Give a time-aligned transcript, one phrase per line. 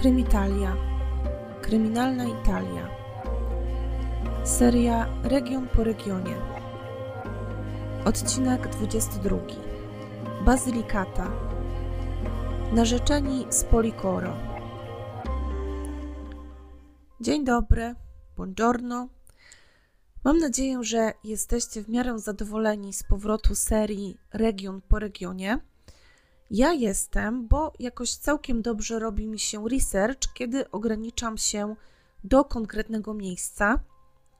[0.00, 0.76] Krymitalia.
[1.62, 2.88] Kryminalna Italia.
[4.44, 6.36] Seria Region po regionie.
[8.04, 9.36] Odcinek 22.
[10.44, 11.30] Bazylikata.
[12.72, 14.36] Narzeczeni z Policoro.
[17.20, 17.94] Dzień dobry,
[18.36, 19.08] buongiorno.
[20.24, 25.58] Mam nadzieję, że jesteście w miarę zadowoleni z powrotu serii Region po regionie.
[26.50, 31.76] Ja jestem, bo jakoś całkiem dobrze robi mi się research, kiedy ograniczam się
[32.24, 33.80] do konkretnego miejsca.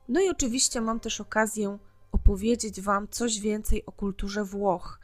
[0.08, 1.78] No i oczywiście mam też okazję
[2.12, 5.00] opowiedzieć Wam coś więcej o kulturze Włoch,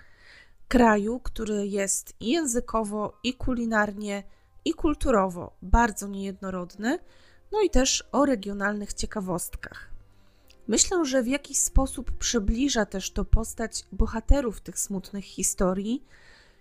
[0.69, 4.23] kraju, który jest i językowo, i kulinarnie,
[4.64, 6.98] i kulturowo bardzo niejednorodny,
[7.52, 9.91] no i też o regionalnych ciekawostkach.
[10.69, 16.05] Myślę, że w jakiś sposób przybliża też to postać bohaterów tych smutnych historii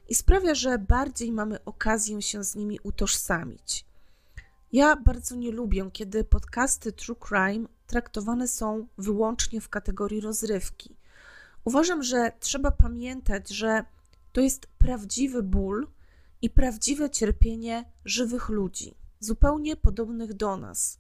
[0.10, 3.86] i sprawia, że bardziej mamy okazję się z nimi utożsamić.
[4.72, 10.96] Ja bardzo nie lubię, kiedy podcasty True Crime traktowane są wyłącznie w kategorii rozrywki.
[11.64, 13.86] Uważam, że trzeba pamiętać, że
[14.32, 15.88] to jest prawdziwy ból
[16.42, 21.00] i prawdziwe cierpienie żywych ludzi, zupełnie podobnych do nas.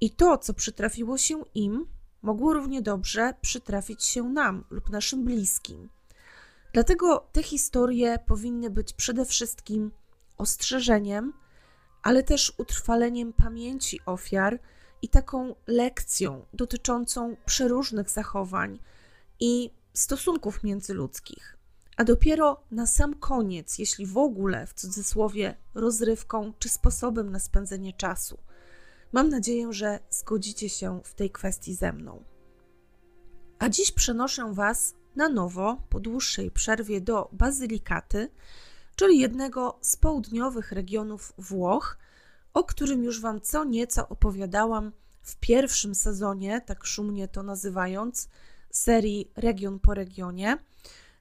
[0.00, 1.86] I to, co przytrafiło się im,
[2.22, 5.88] mogło równie dobrze przytrafić się nam lub naszym bliskim.
[6.72, 9.90] Dlatego te historie powinny być przede wszystkim
[10.36, 11.32] ostrzeżeniem,
[12.02, 14.60] ale też utrwaleniem pamięci ofiar
[15.02, 18.78] i taką lekcją dotyczącą przeróżnych zachowań
[19.40, 21.56] i stosunków międzyludzkich.
[21.96, 27.92] A dopiero na sam koniec, jeśli w ogóle w cudzysłowie rozrywką czy sposobem na spędzenie
[27.92, 28.38] czasu.
[29.12, 32.24] Mam nadzieję, że zgodzicie się w tej kwestii ze mną.
[33.58, 38.30] A dziś przenoszę Was na nowo po dłuższej przerwie do Bazylikaty,
[38.96, 41.98] czyli jednego z południowych regionów Włoch,
[42.54, 44.92] o którym już Wam co nieco opowiadałam
[45.22, 48.28] w pierwszym sezonie, tak szumnie to nazywając,
[48.70, 50.58] serii Region po regionie,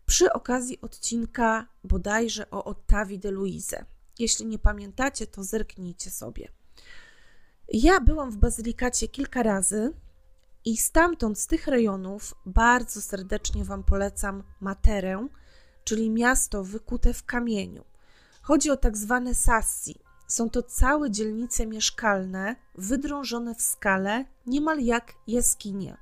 [0.05, 3.85] przy okazji odcinka bodajże o Ottawi de Luise.
[4.19, 6.47] Jeśli nie pamiętacie, to zerknijcie sobie.
[7.67, 9.93] Ja byłam w Bazylikacie kilka razy,
[10.65, 15.27] i stamtąd, z tych rejonów, bardzo serdecznie Wam polecam Materę,
[15.83, 17.83] czyli miasto wykute w kamieniu.
[18.41, 19.99] Chodzi o tak zwane sassi.
[20.27, 25.97] Są to całe dzielnice mieszkalne, wydrążone w skale, niemal jak jaskinie.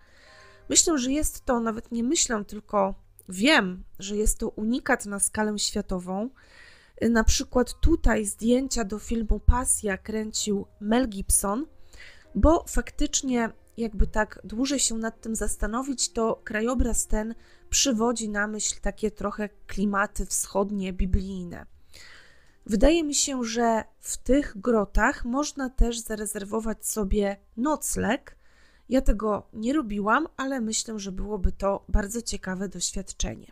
[0.69, 2.95] Myślę, że jest to, nawet nie myślę, tylko
[3.29, 6.29] wiem, że jest to unikat na skalę światową.
[7.01, 11.65] Na przykład tutaj zdjęcia do filmu Pasja kręcił Mel Gibson,
[12.35, 17.35] bo faktycznie jakby tak dłużej się nad tym zastanowić, to krajobraz ten
[17.69, 21.65] przywodzi na myśl takie trochę klimaty wschodnie, biblijne.
[22.65, 28.37] Wydaje mi się, że w tych grotach można też zarezerwować sobie nocleg.
[28.89, 33.47] Ja tego nie robiłam, ale myślę, że byłoby to bardzo ciekawe doświadczenie.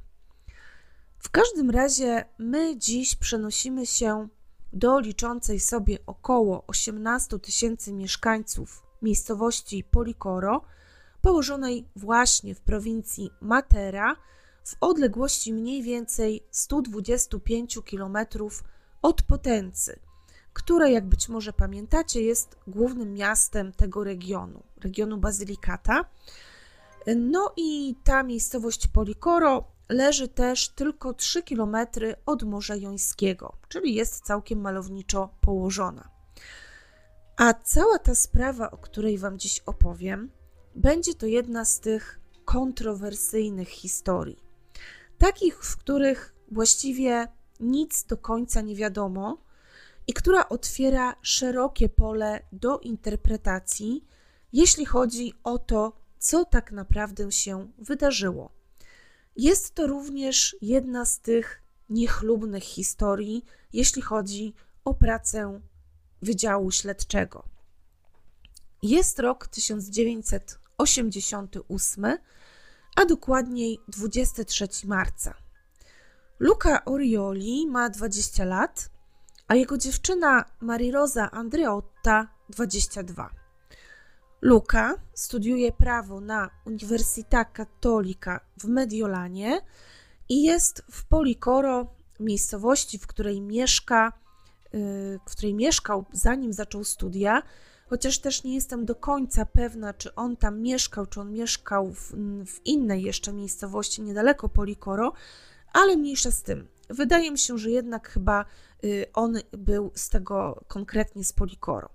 [1.20, 4.28] W każdym razie my dziś przenosimy się
[4.74, 10.62] do liczącej sobie około 18 tysięcy mieszkańców miejscowości Policoro,
[11.22, 14.16] położonej właśnie w prowincji Matera,
[14.64, 18.18] w odległości mniej więcej 125 km
[19.02, 20.00] od Potency,
[20.54, 26.06] które, jak być może pamiętacie, jest głównym miastem tego regionu, regionu Bazylikata.
[27.16, 31.76] No i ta miejscowość Policoro leży też tylko 3 km
[32.26, 36.11] od Morza Jońskiego, czyli jest całkiem malowniczo położona.
[37.42, 40.32] A cała ta sprawa, o której Wam dziś opowiem,
[40.76, 44.38] będzie to jedna z tych kontrowersyjnych historii.
[45.18, 47.28] Takich, w których właściwie
[47.60, 49.38] nic do końca nie wiadomo
[50.08, 54.06] i która otwiera szerokie pole do interpretacji,
[54.54, 58.52] jeśli chodzi o to, co tak naprawdę się wydarzyło.
[59.36, 64.54] Jest to również jedna z tych niechlubnych historii, jeśli chodzi
[64.86, 65.62] o pracę
[66.22, 67.44] Wydziału Śledczego.
[68.84, 72.06] Jest rok 1988,
[72.96, 75.34] a dokładniej 23 marca.
[76.40, 78.90] Luca Orioli ma 20 lat,
[79.48, 83.30] a jego dziewczyna Marirosa Andreotta 22.
[84.42, 89.62] Luca studiuje prawo na Università Cattolica w Mediolanie
[90.30, 94.14] i jest w Policoro, miejscowości, w której mieszka
[95.28, 97.44] w której mieszkał zanim zaczął studia,
[97.92, 102.14] chociaż też nie jestem do końca pewna, czy on tam mieszkał, czy on mieszkał w,
[102.46, 105.14] w innej jeszcze miejscowości niedaleko Policoro,
[105.74, 106.68] ale mniejsza z tym.
[106.90, 108.46] wydaje mi się, że jednak chyba
[108.84, 111.90] y, on był z tego konkretnie z Polikoro.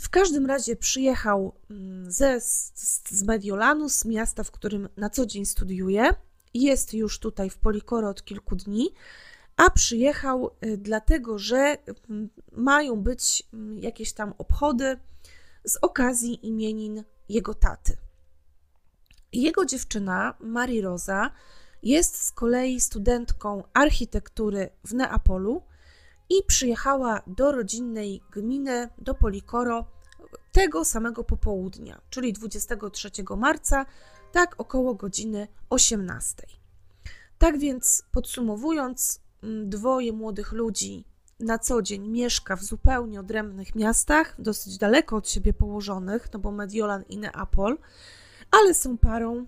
[0.00, 2.72] W każdym razie przyjechał mm, ze, z,
[3.10, 6.10] z Mediolanu, z miasta, w którym na co dzień studiuje.
[6.54, 8.88] Jest już tutaj w Polikoro od kilku dni,
[9.56, 11.76] a przyjechał y, dlatego, że
[12.10, 15.00] mm, mają być mm, jakieś tam obchody
[15.64, 17.96] z okazji imienin jego taty.
[19.32, 21.30] Jego dziewczyna, Marii Rosa,
[21.82, 25.62] jest z kolei studentką architektury w Neapolu
[26.28, 29.86] i przyjechała do rodzinnej gminy, do Polikoro,
[30.52, 33.86] tego samego popołudnia, czyli 23 marca,
[34.32, 36.42] tak około godziny 18.
[37.38, 41.04] Tak więc podsumowując, dwoje młodych ludzi
[41.40, 46.50] na co dzień mieszka w zupełnie odrębnych miastach, dosyć daleko od siebie położonych, no bo
[46.50, 47.78] Mediolan i Neapol,
[48.50, 49.46] ale są parą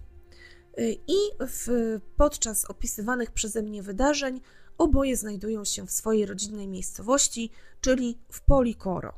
[0.79, 1.69] y, i w,
[2.17, 4.41] podczas opisywanych przeze mnie wydarzeń
[4.79, 7.51] oboje znajdują się w swojej rodzinnej miejscowości,
[7.81, 9.13] czyli w Policoro.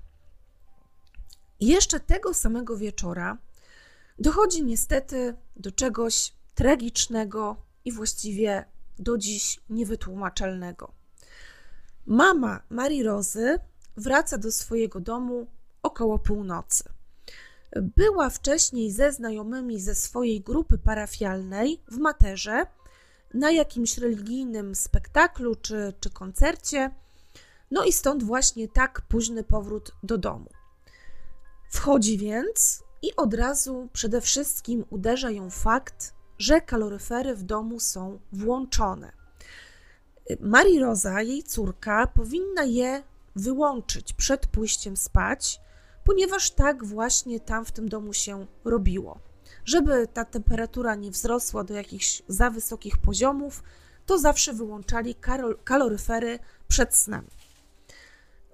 [1.61, 3.39] Jeszcze tego samego wieczora
[4.19, 8.65] dochodzi niestety do czegoś tragicznego i właściwie
[9.01, 10.93] do dziś niewytłumaczalnego.
[12.07, 13.59] Mama Marii Rozy
[13.97, 15.47] wraca do swojego domu
[15.83, 16.85] około północy.
[17.97, 22.67] Była wcześniej ze znajomymi ze swojej grupy parafialnej w Materze
[23.35, 26.91] na jakimś religijnym spektaklu czy, czy koncercie,
[27.71, 30.51] no i stąd właśnie tak późny powrót do domu.
[31.71, 38.19] Wchodzi więc i od razu przede wszystkim uderza ją fakt, że kaloryfery w domu są
[38.33, 39.13] włączone.
[40.41, 43.03] Marii Roza, jej córka, powinna je
[43.37, 45.61] wyłączyć przed pójściem spać,
[46.05, 49.19] ponieważ tak właśnie tam w tym domu się robiło.
[49.65, 53.63] Żeby ta temperatura nie wzrosła do jakichś za wysokich poziomów,
[54.07, 55.15] to zawsze wyłączali
[55.65, 56.39] kaloryfery
[56.69, 57.27] przed snem.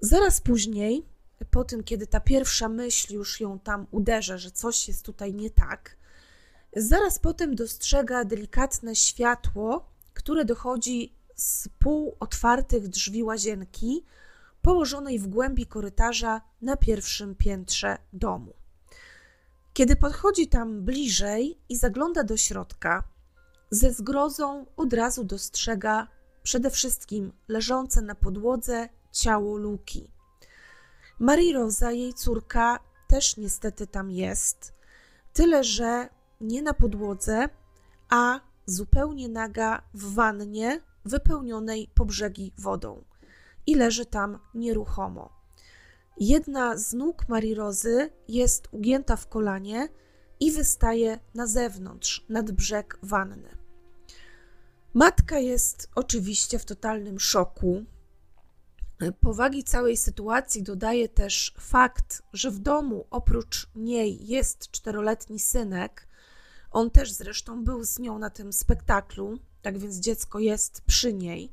[0.00, 1.06] Zaraz później,
[1.50, 5.50] po tym, kiedy ta pierwsza myśl już ją tam uderza, że coś jest tutaj nie
[5.50, 5.95] tak,
[6.76, 14.04] zaraz potem dostrzega delikatne światło, które dochodzi z półotwartych drzwi łazienki,
[14.62, 18.52] położonej w głębi korytarza na pierwszym piętrze domu.
[19.72, 23.04] Kiedy podchodzi tam bliżej i zagląda do środka,
[23.70, 26.08] ze zgrozą od razu dostrzega
[26.42, 30.10] przede wszystkim leżące na podłodze ciało Luki.
[31.18, 32.78] Marie Rosa, jej córka,
[33.08, 34.74] też niestety tam jest,
[35.32, 36.08] tyle że
[36.40, 37.48] nie na podłodze,
[38.08, 43.04] a zupełnie naga w wannie wypełnionej po brzegi wodą
[43.66, 45.36] i leży tam nieruchomo.
[46.20, 49.88] Jedna z nóg Marii Rozy jest ugięta w kolanie
[50.40, 53.56] i wystaje na zewnątrz, nad brzeg wanny.
[54.94, 57.84] Matka jest oczywiście w totalnym szoku.
[59.20, 66.05] Powagi całej sytuacji dodaje też fakt, że w domu oprócz niej jest czteroletni synek.
[66.76, 71.52] On też zresztą był z nią na tym spektaklu, tak więc dziecko jest przy niej.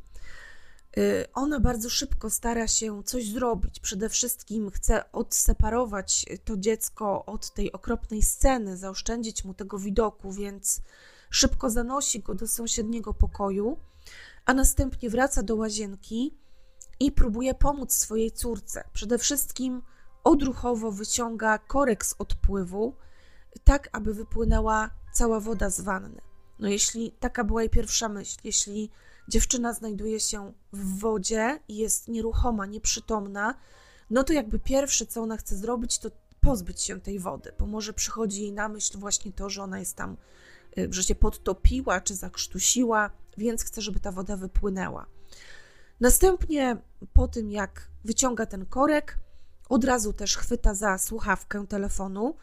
[0.97, 3.79] Y, ona bardzo szybko stara się coś zrobić.
[3.79, 10.81] Przede wszystkim chce odseparować to dziecko od tej okropnej sceny, zaoszczędzić mu tego widoku, więc
[11.29, 13.77] szybko zanosi go do sąsiedniego pokoju,
[14.45, 16.37] a następnie wraca do łazienki
[16.99, 18.83] i próbuje pomóc swojej córce.
[18.93, 19.81] Przede wszystkim
[20.23, 22.95] odruchowo wyciąga korek z odpływu,
[23.63, 26.21] tak aby wypłynęła cała woda z wanny.
[26.59, 28.89] No jeśli taka była jej pierwsza myśl, jeśli
[29.27, 33.55] dziewczyna znajduje się w wodzie i jest nieruchoma, nieprzytomna,
[34.09, 37.93] no to jakby pierwsze, co ona chce zrobić, to pozbyć się tej wody, bo może
[37.93, 40.17] przychodzi jej na myśl właśnie to, że ona jest tam,
[40.77, 45.05] y, że się podtopiła czy zakrztusiła, więc chce, żeby ta woda wypłynęła.
[45.99, 46.77] Następnie
[47.13, 49.17] po tym, jak wyciąga ten korek,
[49.69, 52.35] od razu też chwyta za słuchawkę telefonu,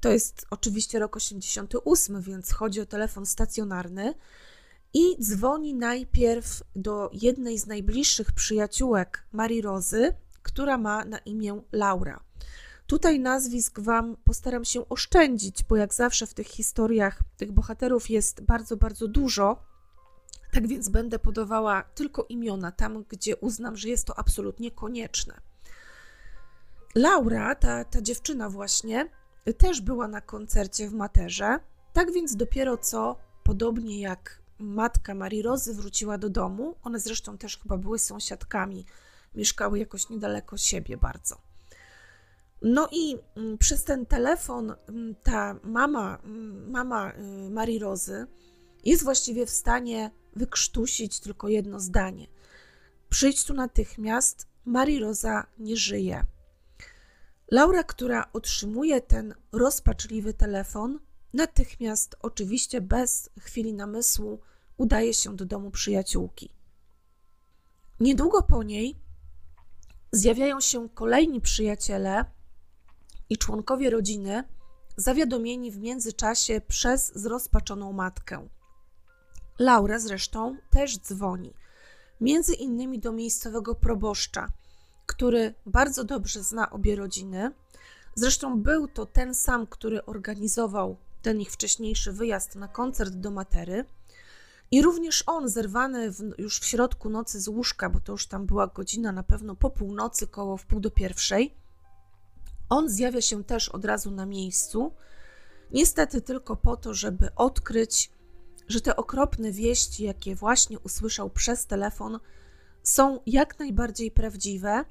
[0.00, 4.14] to jest oczywiście rok 88, więc chodzi o telefon stacjonarny.
[4.94, 12.20] I dzwoni najpierw do jednej z najbliższych przyjaciółek Marii Rozy, która ma na imię Laura.
[12.86, 18.40] Tutaj nazwisk Wam postaram się oszczędzić, bo jak zawsze w tych historiach tych bohaterów jest
[18.40, 19.62] bardzo, bardzo dużo.
[20.52, 25.40] Tak więc będę podawała tylko imiona tam, gdzie uznam, że jest to absolutnie konieczne.
[26.94, 29.08] Laura, ta, ta dziewczyna właśnie,
[29.54, 31.58] też była na koncercie w Materze.
[31.92, 37.58] Tak więc dopiero co, podobnie jak matka Marii Rozy wróciła do domu, one zresztą też
[37.58, 38.84] chyba były sąsiadkami,
[39.34, 41.36] mieszkały jakoś niedaleko siebie bardzo.
[42.62, 47.12] No i mm, przez ten telefon mm, ta mama, mm, mama
[47.46, 48.26] y, Marii Rozy
[48.84, 52.26] jest właściwie w stanie wykrztusić tylko jedno zdanie–
[53.08, 56.24] Przyjdź tu natychmiast, Marii Roza nie żyje.
[57.50, 60.98] Laura, która otrzymuje ten rozpaczliwy telefon,
[61.34, 64.40] natychmiast, oczywiście bez chwili namysłu,
[64.76, 66.50] udaje się do domu przyjaciółki.
[68.00, 68.96] Niedługo po niej
[70.12, 72.24] zjawiają się kolejni przyjaciele
[73.30, 74.44] i członkowie rodziny,
[74.96, 78.48] zawiadomieni w międzyczasie przez zrozpaczoną matkę.
[79.58, 81.54] Laura zresztą też dzwoni,
[82.20, 84.46] między innymi do miejscowego proboszcza,
[85.06, 87.52] który bardzo dobrze zna obie rodziny.
[88.14, 93.84] Zresztą był to ten sam, który organizował ten ich wcześniejszy wyjazd na koncert do Matery.
[94.70, 98.46] I również on, zerwany w, już w środku nocy z łóżka, bo to już tam
[98.46, 101.54] była godzina na pewno po północy, koło w pół do pierwszej,
[102.68, 104.92] on zjawia się też od razu na miejscu,
[105.70, 108.10] niestety tylko po to, żeby odkryć,
[108.68, 112.18] że te okropne wieści, jakie właśnie usłyszał przez telefon,
[112.82, 114.84] są jak najbardziej prawdziwe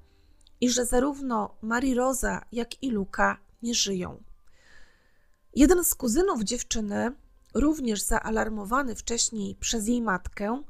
[0.62, 4.24] i że zarówno Marii Roza, jak i Luka nie żyją.
[5.56, 7.12] Jeden z kuzynów dziewczyny,
[7.54, 10.64] również zaalarmowany wcześniej przez jej matkę,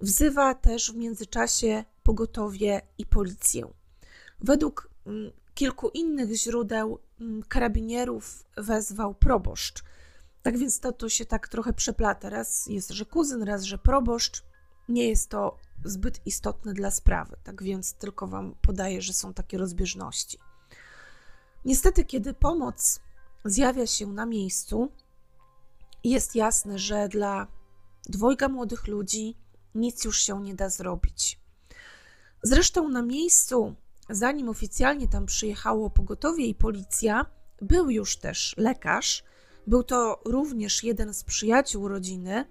[0.00, 3.68] wzywa też w międzyczasie pogotowie i policję.
[4.40, 9.84] Według mm, kilku innych źródeł mm, karabinierów wezwał proboszcz.
[10.42, 12.30] Tak więc to, to się tak trochę przeplata.
[12.30, 14.42] Raz jest, że kuzyn, raz, że proboszcz.
[14.88, 17.36] Nie jest to zbyt istotne dla sprawy.
[17.44, 20.38] Tak więc tylko Wam podaję, że są takie rozbieżności.
[21.64, 23.00] Niestety, kiedy pomoc
[23.44, 24.92] zjawia się na miejscu,
[26.04, 27.46] jest jasne, że dla
[28.08, 29.36] dwojga młodych ludzi
[29.74, 31.40] nic już się nie da zrobić.
[32.42, 33.74] Zresztą na miejscu,
[34.10, 37.26] zanim oficjalnie tam przyjechało pogotowie i policja,
[37.60, 39.24] był już też lekarz.
[39.66, 42.44] Był to również jeden z przyjaciół rodziny,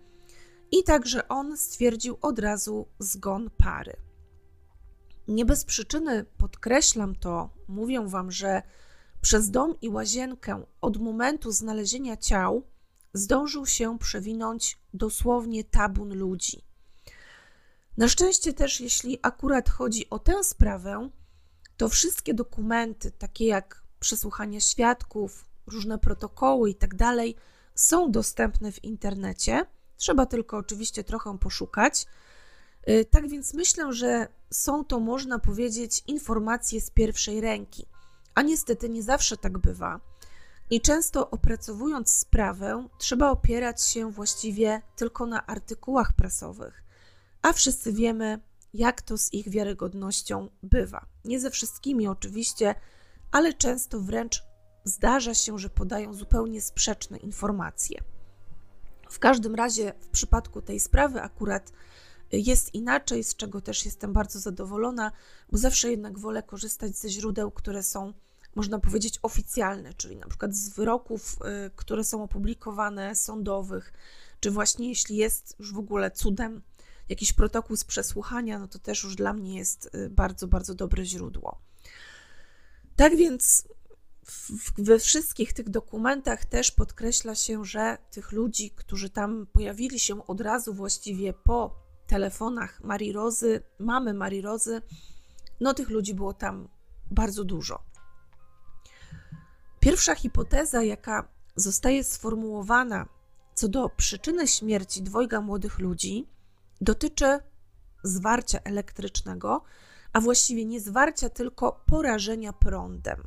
[0.72, 3.96] i także on stwierdził od razu zgon pary.
[5.28, 8.62] Nie bez przyczyny podkreślam to, mówię wam, że
[9.22, 12.63] przez dom i łazienkę od momentu znalezienia ciał
[13.13, 16.66] zdążył się przewinąć dosłownie tabun ludzi.
[17.98, 21.10] Na szczęście też, jeśli akurat chodzi o tę sprawę,
[21.78, 27.44] to wszystkie dokumenty, takie jak przesłuchania świadków, różne protokoły itd., tak
[27.75, 29.66] są dostępne w internecie.
[30.01, 32.05] Trzeba tylko oczywiście trochę poszukać.
[32.89, 37.86] Y, tak więc myślę, że są to, można powiedzieć, informacje z pierwszej ręki.
[38.36, 40.00] A niestety nie zawsze tak bywa.
[40.70, 46.84] I często opracowując sprawę, trzeba opierać się właściwie tylko na artykułach prasowych,
[47.41, 48.39] a wszyscy wiemy,
[48.74, 51.05] jak to z ich wiarygodnością bywa.
[51.25, 52.75] Nie ze wszystkimi oczywiście,
[53.31, 54.43] ale często wręcz
[54.84, 58.01] zdarza się, że podają zupełnie sprzeczne informacje.
[59.12, 61.72] W każdym razie w przypadku tej sprawy akurat
[62.32, 65.12] jest inaczej, z czego też jestem bardzo zadowolona,
[65.51, 68.13] bo zawsze jednak wolę korzystać ze źródeł, które są
[68.56, 71.38] można powiedzieć, oficjalne, czyli na przykład z wyroków,
[71.68, 73.94] y, które są opublikowane, sądowych,
[74.39, 76.62] czy właśnie jeśli jest już w ogóle cudem
[77.10, 81.06] jakiś protokół z przesłuchania, no to też już dla mnie jest y, bardzo, bardzo dobre
[81.06, 81.62] źródło.
[82.96, 83.68] Tak więc
[84.78, 90.42] we wszystkich tych dokumentach też podkreśla się, że tych ludzi, którzy tam pojawili się od
[90.42, 91.75] razu właściwie po
[92.08, 94.82] telefonach Marii Rozy, mamy Marii Rozy,
[95.60, 96.68] no tych ludzi było tam
[97.12, 97.84] bardzo dużo.
[99.80, 103.08] Pierwsza hipoteza, jaka zostaje sformułowana
[103.54, 106.28] co do przyczyny śmierci dwojga młodych ludzi,
[106.82, 107.40] dotyczy
[108.04, 109.63] zwarcia elektrycznego,
[110.13, 113.24] a właściwie nie zwarcia, tylko porażenia prądem.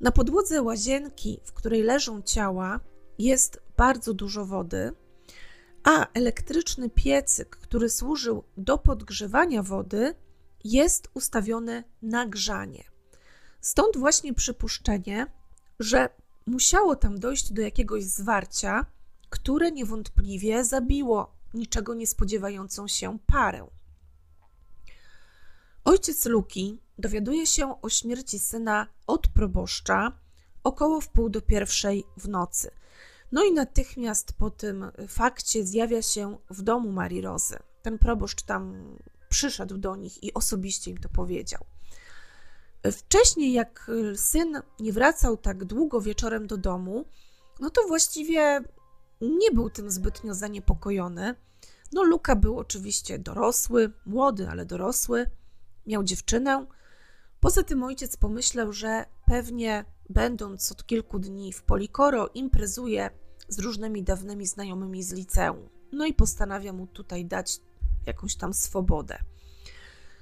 [0.00, 2.80] Na podłodze łazienki, w której leżą ciała,
[3.18, 4.92] jest bardzo dużo wody,
[5.84, 10.14] a elektryczny piecyk, który służył do podgrzewania wody,
[10.64, 12.84] jest ustawiony na grzanie.
[13.60, 15.26] Stąd właśnie przypuszczenie,
[15.80, 16.08] że
[16.46, 18.86] musiało tam dojść do jakiegoś zwarcia,
[19.30, 23.66] które niewątpliwie zabiło niczego nie spodziewającą się parę.
[25.88, 30.12] Ojciec Luki dowiaduje się o śmierci syna od proboszcza
[30.64, 32.70] około w pół do pierwszej w nocy.
[33.32, 37.58] No i natychmiast po tym fakcie zjawia się w domu Marii Rozy.
[37.82, 38.96] Ten proboszcz tam
[39.28, 41.64] przyszedł do nich i osobiście im to powiedział.
[42.92, 47.04] Wcześniej, jak syn nie wracał tak długo wieczorem do domu,
[47.60, 48.60] no to właściwie
[49.20, 51.34] nie był tym zbytnio zaniepokojony.
[51.92, 55.26] No, Luka był oczywiście dorosły, młody, ale dorosły,
[55.88, 56.66] miał dziewczynę.
[57.40, 63.10] Poza tym ojciec pomyślał, że pewnie będąc od kilku dni w Polikoro, imprezuje
[63.48, 65.68] z różnymi dawnymi znajomymi z liceum.
[65.92, 67.60] No i postanawia mu tutaj dać
[68.06, 69.18] jakąś tam swobodę.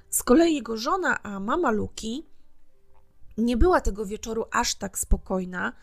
[0.09, 2.25] Z kolei jego żona, a mama Luki,
[3.37, 5.73] nie była tego wieczoru aż tak spokojna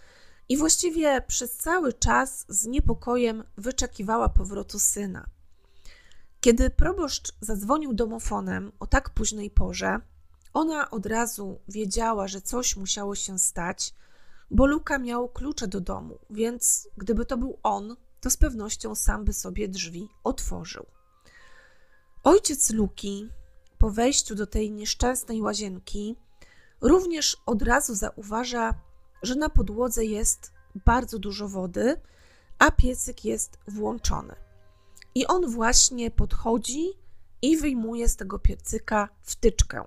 [0.48, 5.26] i właściwie przez cały czas z niepokojem wyczekiwała powrotu syna.
[6.44, 10.00] Kiedy proboszcz zadzwonił domofonem o tak późnej porze,
[10.54, 13.94] ona od razu wiedziała, że coś musiało się stać,
[14.50, 19.24] bo Luka miał klucze do domu, więc gdyby to był on, to z pewnością sam
[19.24, 20.86] by sobie drzwi otworzył.
[22.24, 23.28] Ojciec Luki,
[23.78, 26.16] po wejściu do tej nieszczęsnej łazienki,
[26.80, 28.74] również od razu zauważa,
[29.22, 30.52] że na podłodze jest
[30.84, 32.00] bardzo dużo wody,
[32.58, 34.43] a piecyk jest włączony.
[35.14, 36.92] I on właśnie podchodzi
[37.42, 39.84] i wyjmuje z tego piecyka wtyczkę.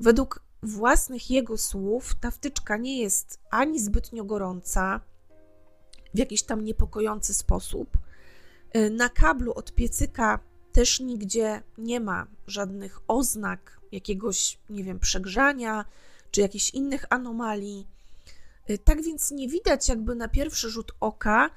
[0.00, 5.00] Według własnych jego słów ta wtyczka nie jest ani zbytnio gorąca,
[6.14, 7.98] w jakiś tam niepokojący sposób.
[8.76, 10.38] Y, na kablu od piecyka
[10.72, 15.84] też nigdzie nie ma żadnych oznak jakiegoś, nie wiem, przegrzania
[16.30, 17.86] czy jakichś innych anomalii.
[18.70, 21.50] Y, tak więc nie widać jakby na pierwszy rzut oka,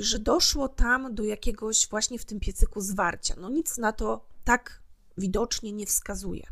[0.00, 3.34] że doszło tam do jakiegoś właśnie w tym piecyku zwarcia.
[3.38, 4.82] No nic na to tak
[5.18, 6.46] widocznie nie wskazuje.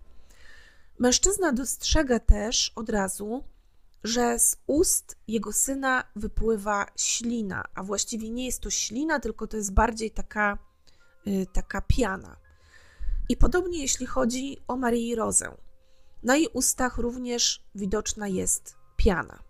[0.99, 3.45] Mężczyzna dostrzega też od razu,
[4.05, 9.57] że z ust jego syna wypływa ślina, a właściwie nie jest to ślina, tylko to
[9.57, 10.59] jest bardziej taka,
[11.27, 12.37] y, taka piana.
[13.29, 15.57] I podobnie jeśli chodzi o Marię Rozę.
[16.23, 19.43] Na jej ustach również widoczna jest piana.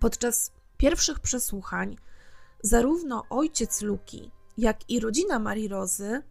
[0.00, 1.96] Podczas pierwszych przesłuchań
[2.62, 6.22] zarówno ojciec Luki, jak i rodzina Marii Rozy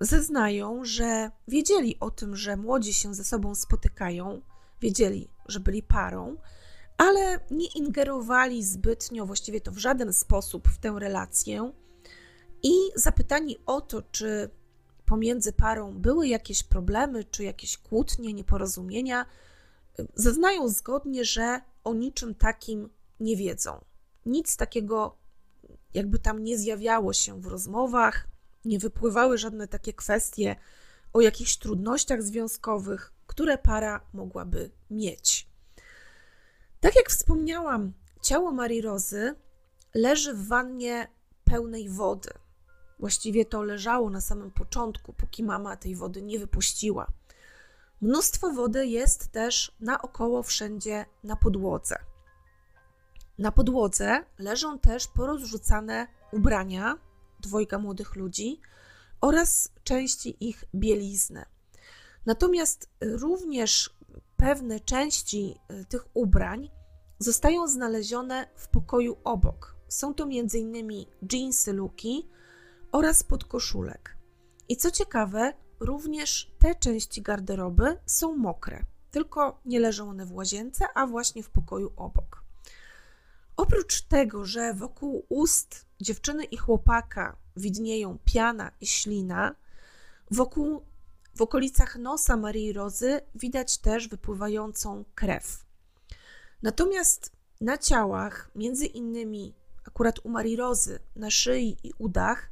[0.00, 4.42] zeznają, że wiedzieli o tym, że młodzi się ze sobą spotykają,
[4.80, 6.36] wiedzieli, że byli parą,
[6.96, 11.72] ale nie ingerowali zbytnio, właściwie to w żaden sposób w tę relację.
[12.62, 14.50] I zapytani o to, czy
[15.04, 19.26] pomiędzy parą były jakieś problemy, czy jakieś kłótnie, nieporozumienia,
[20.14, 23.84] zeznają zgodnie, że o niczym takim nie wiedzą.
[24.26, 25.18] Nic takiego
[25.94, 28.28] jakby tam nie zjawiało się w rozmowach,
[28.64, 30.56] nie wypływały żadne takie kwestie
[31.12, 35.48] o jakichś trudnościach związkowych, które para mogłaby mieć.
[36.80, 39.34] Tak jak wspomniałam, ciało Marii Rozy
[39.94, 41.08] leży w wannie
[41.44, 42.30] pełnej wody.
[42.98, 47.06] Właściwie to leżało na samym początku, póki mama tej wody nie wypuściła.
[48.00, 51.96] Mnóstwo wody jest też naokoło wszędzie na podłodze.
[53.38, 56.98] Na podłodze leżą też porozrzucane ubrania
[57.40, 58.60] dwojga młodych ludzi
[59.20, 61.44] oraz części ich bielizny.
[62.26, 63.96] Natomiast również
[64.36, 66.70] pewne części y, tych ubrań
[67.18, 69.76] zostają znalezione w pokoju obok.
[69.88, 71.06] Są to m.in.
[71.26, 72.28] dżinsy Luki
[72.92, 74.16] oraz podkoszulek.
[74.68, 80.84] I co ciekawe, również te części garderoby są mokre, tylko nie leżą one w łazience,
[80.94, 82.45] a właśnie w pokoju obok.
[83.56, 89.54] Oprócz tego, że wokół ust dziewczyny i chłopaka widnieją piana i ślina,
[90.30, 90.82] wokół,
[91.34, 95.64] w okolicach nosa Marii Rozy widać też wypływającą krew.
[96.62, 99.54] Natomiast na ciałach, między innymi
[99.86, 102.50] akurat u Marii Rozy, na szyi i udach,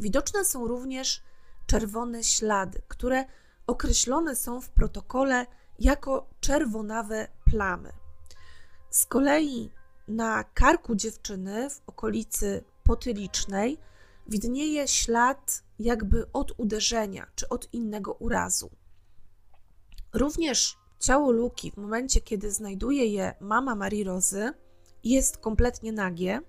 [0.00, 1.22] widoczne są również
[1.66, 3.24] czerwone ślady, które
[3.66, 5.46] określone są w protokole
[5.78, 7.92] jako czerwonawe plamy.
[8.90, 9.70] Z kolei
[10.08, 13.78] na karku dziewczyny w okolicy potylicznej
[14.26, 18.70] widnieje ślad jakby od uderzenia czy od innego urazu.
[20.12, 24.52] Również ciało Luki w momencie, kiedy znajduje je mama Marii Rozy,
[25.04, 26.40] jest kompletnie nagie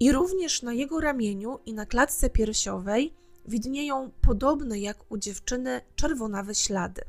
[0.00, 3.14] i również na jego ramieniu i na klatce piersiowej
[3.46, 7.02] widnieją podobne jak u dziewczyny czerwonawe ślady.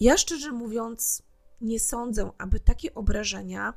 [0.00, 1.22] Ja szczerze mówiąc
[1.60, 3.74] nie sądzę, aby takie obrażenia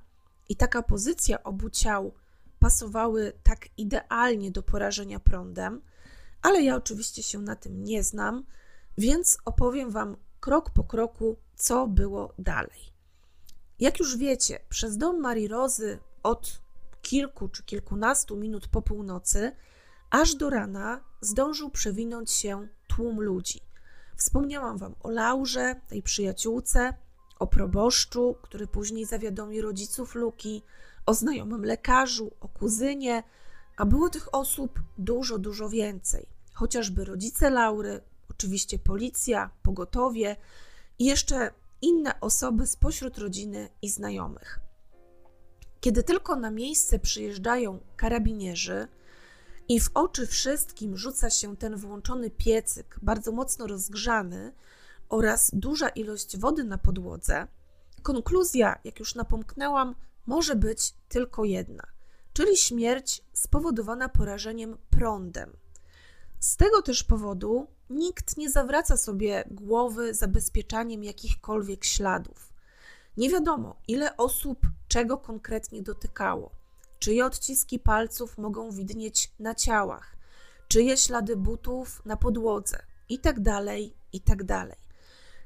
[0.49, 2.13] i taka pozycja obu ciał
[2.59, 5.81] pasowały tak idealnie do porażenia prądem,
[6.41, 8.45] ale ja oczywiście się na tym nie znam,
[8.97, 12.95] więc opowiem Wam krok po kroku, co było dalej.
[13.79, 16.61] Jak już wiecie, przez dom Marii Rozy od
[17.01, 19.51] kilku czy kilkunastu minut po północy
[20.09, 23.59] aż do rana zdążył przewinąć się tłum ludzi.
[24.15, 26.93] Wspomniałam Wam o Laurze, tej przyjaciółce,
[27.39, 30.63] o proboszczu, który później zawiadomi rodziców Luki,
[31.05, 33.23] o znajomym lekarzu, o kuzynie,
[33.77, 36.27] a było tych osób dużo, dużo więcej.
[36.53, 40.35] Chociażby rodzice Laury, oczywiście policja, pogotowie
[40.99, 44.59] i jeszcze inne osoby spośród rodziny i znajomych.
[45.81, 48.87] Kiedy tylko na miejsce przyjeżdżają karabinierzy,
[49.67, 54.53] i w oczy wszystkim rzuca się ten włączony piecyk, bardzo mocno rozgrzany
[55.15, 57.47] oraz duża ilość wody na podłodze,
[58.03, 61.83] konkluzja, jak już napomknęłam, może być tylko jedna,
[62.33, 65.57] czyli śmierć spowodowana porażeniem prądem.
[66.39, 72.53] Z tego też powodu nikt nie zawraca sobie głowy zabezpieczaniem jakichkolwiek śladów.
[73.17, 76.51] Nie wiadomo, ile osób czego konkretnie dotykało,
[76.99, 80.17] czyje odciski palców mogą widnieć na ciałach,
[80.67, 82.77] czyje ślady butów na podłodze
[83.09, 83.43] itd.
[83.43, 83.65] Tak
[84.13, 84.75] itd.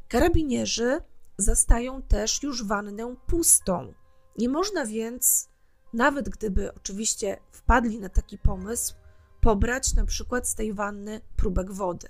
[0.10, 1.02] Karabinierzy
[1.38, 3.94] zastają też już wannę pustą.
[4.38, 5.50] Nie można więc,
[5.94, 8.96] nawet gdyby oczywiście wpadli na taki pomysł,
[9.42, 12.08] pobrać na przykład z tej wanny próbek wody.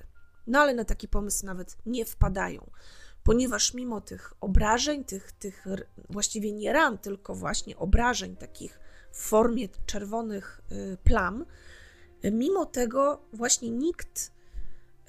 [0.48, 2.72] No ale na taki pomysł nawet nie wpadają,
[3.24, 5.66] ponieważ mimo tych obrażeń, tych, tych
[6.10, 8.80] właściwie nie ran, tylko właśnie obrażeń takich
[9.12, 11.46] w formie czerwonych y, plam,
[12.24, 14.32] mimo tego właśnie nikt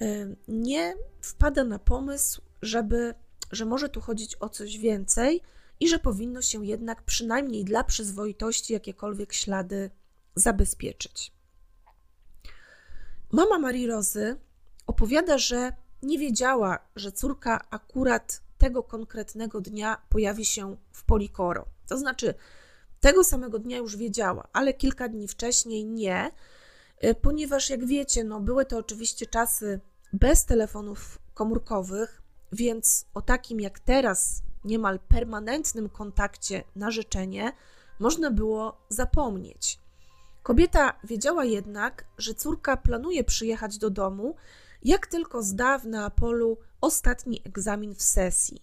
[0.01, 3.13] y, nie wpada na pomysł, żeby,
[3.51, 5.41] że może tu chodzić o coś więcej
[5.79, 9.89] i że powinno się jednak przynajmniej dla przyzwoitości jakiekolwiek ślady
[10.35, 11.31] zabezpieczyć.
[13.31, 14.37] Mama Marii Rozy
[14.87, 21.65] opowiada, że nie wiedziała, że córka akurat tego konkretnego dnia pojawi się w Polikoro.
[21.87, 22.33] To znaczy,
[22.99, 26.31] tego samego dnia już wiedziała, ale kilka dni wcześniej nie,
[27.03, 29.79] y, ponieważ jak wiecie, no były to oczywiście czasy
[30.13, 32.20] bez telefonów komórkowych,
[32.51, 37.51] więc o takim jak teraz niemal permanentnym kontakcie na życzenie
[37.99, 39.79] można było zapomnieć.
[40.43, 44.35] Kobieta wiedziała jednak, że córka planuje przyjechać do domu,
[44.83, 48.61] jak tylko zda w Neapolu ostatni egzamin w sesji.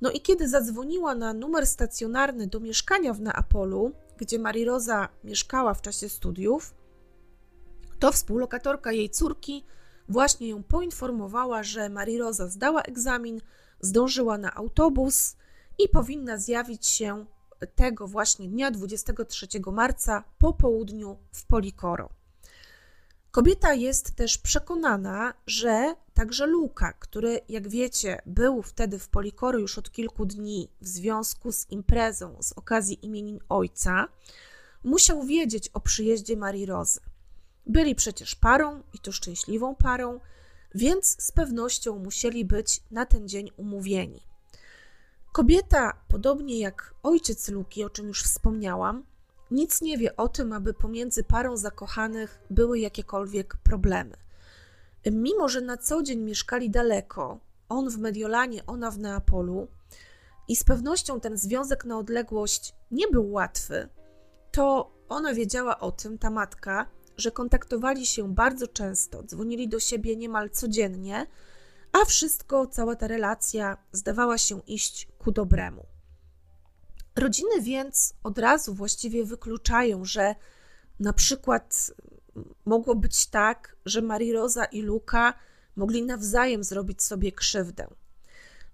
[0.00, 5.82] No i kiedy zadzwoniła na numer stacjonarny do mieszkania w Neapolu, gdzie Rosa mieszkała w
[5.82, 6.74] czasie studiów,
[7.98, 9.64] to współlokatorka jej córki
[10.08, 13.40] właśnie ją poinformowała, że Rosa zdała egzamin,
[13.80, 15.36] zdążyła na autobus
[15.78, 17.26] i powinna zjawić się
[17.74, 22.08] tego właśnie dnia 23 marca po południu w Polikoro.
[23.30, 29.78] Kobieta jest też przekonana, że także Luka, który, jak wiecie, był wtedy w Polikoro już
[29.78, 34.08] od kilku dni w związku z imprezą z okazji imienin ojca,
[34.84, 37.00] musiał wiedzieć o przyjeździe Marii Rozy.
[37.66, 40.20] Byli przecież parą i to szczęśliwą parą,
[40.74, 44.22] więc z pewnością musieli być na ten dzień umówieni.
[45.32, 49.04] Kobieta, podobnie jak ojciec Luki, o czym już wspomniałam,
[49.50, 54.16] nic nie wie o tym, aby pomiędzy parą zakochanych były jakiekolwiek problemy.
[55.12, 59.68] Mimo, że na co dzień mieszkali daleko, on w Mediolanie, ona w Neapolu,
[60.48, 63.88] i z pewnością ten związek na odległość nie był łatwy,
[64.52, 70.16] to ona wiedziała o tym, ta matka, że kontaktowali się bardzo często, dzwonili do siebie
[70.16, 71.26] niemal codziennie
[71.92, 75.86] a wszystko, cała ta relacja zdawała się iść ku dobremu.
[77.16, 80.34] Rodziny więc od razu właściwie wykluczają, że
[81.00, 81.90] na przykład
[82.64, 85.34] mogło być tak, że Marii Rosa i Luka
[85.76, 87.86] mogli nawzajem zrobić sobie krzywdę.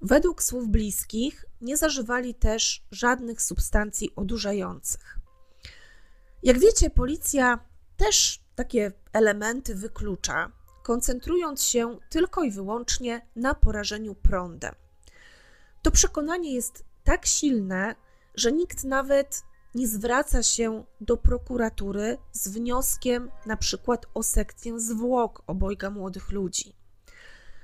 [0.00, 5.18] Według słów bliskich nie zażywali też żadnych substancji odurzających.
[6.42, 7.67] Jak wiecie, policja
[7.98, 14.74] też takie elementy wyklucza, koncentrując się tylko i wyłącznie na porażeniu prądem.
[15.82, 17.94] To przekonanie jest tak silne,
[18.34, 19.42] że nikt nawet
[19.74, 26.76] nie zwraca się do prokuratury z wnioskiem na przykład o sekcję zwłok obojga młodych ludzi.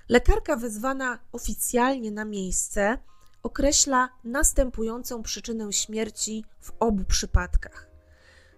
[0.09, 2.99] Lekarka wezwana oficjalnie na miejsce
[3.43, 7.94] określa następującą przyczynę śmierci w obu przypadkach: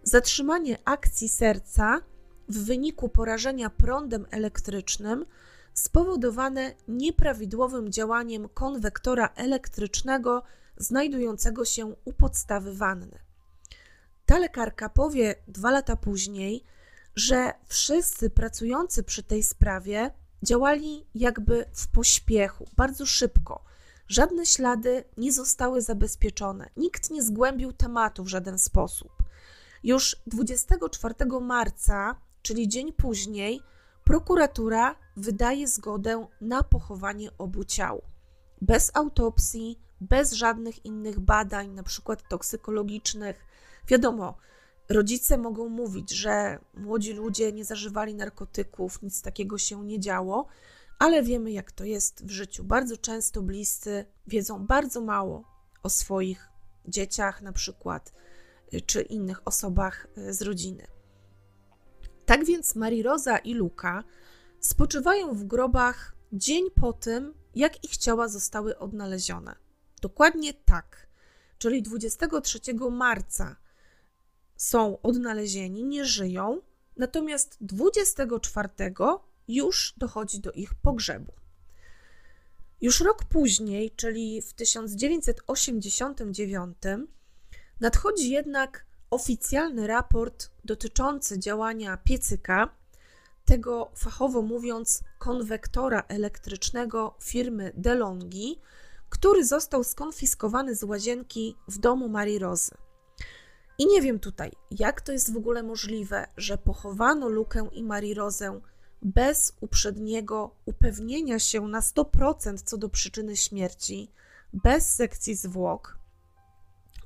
[0.06, 2.00] zatrzymanie akcji serca
[2.48, 5.26] w wyniku porażenia prądem elektrycznym
[5.74, 10.42] spowodowane nieprawidłowym działaniem konwektora elektrycznego
[10.76, 13.18] znajdującego się u podstawy wanny.
[14.26, 16.64] Ta lekarka powie dwa lata później,
[17.16, 20.10] że wszyscy pracujący przy tej sprawie
[20.42, 23.64] działali jakby w pośpiechu, bardzo szybko.
[24.08, 29.15] Żadne ślady nie zostały zabezpieczone, nikt nie zgłębił tematu w żaden sposób.
[29.86, 33.60] Już 24 marca czyli dzień później,
[34.04, 38.02] prokuratura wydaje zgodę na pochowanie obu ciał.
[38.60, 43.46] Bez autopsji, bez żadnych innych badań, na przykład toksykologicznych.
[43.88, 44.38] Wiadomo,
[44.88, 50.46] rodzice mogą mówić, że młodzi ludzie nie zażywali narkotyków, nic takiego się nie działo,
[50.98, 52.64] ale wiemy, jak to jest w życiu.
[52.64, 55.44] Bardzo często bliscy wiedzą bardzo mało
[55.82, 56.48] o swoich
[56.88, 58.12] dzieciach, na przykład,
[58.86, 60.86] czy innych osobach z rodziny.
[62.26, 64.04] Tak więc Mariroza i Luka
[64.60, 69.56] spoczywają w grobach dzień po tym, jak ich ciała zostały odnalezione.
[70.02, 71.08] Dokładnie tak,
[71.58, 73.56] czyli 23 marca
[74.56, 76.60] są odnalezieni, nie żyją,
[76.96, 78.68] natomiast 24
[79.48, 81.32] już dochodzi do ich pogrzebu.
[82.80, 86.76] Już rok później, czyli w 1989,
[87.80, 92.68] nadchodzi jednak oficjalny raport dotyczący działania piecyka,
[93.44, 98.60] tego fachowo mówiąc konwektora elektrycznego firmy DeLonghi,
[99.08, 102.74] który został skonfiskowany z łazienki w domu Marii Rozy.
[103.78, 108.14] I nie wiem tutaj, jak to jest w ogóle możliwe, że pochowano Lukę i Marii
[108.14, 108.60] Rozę
[109.02, 114.10] bez uprzedniego upewnienia się na 100% co do przyczyny śmierci,
[114.52, 115.98] bez sekcji zwłok.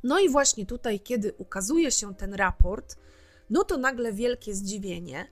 [0.02, 2.96] No i właśnie tutaj, kiedy ukazuje się ten raport,
[3.50, 5.30] no to nagle wielkie zdziwienie,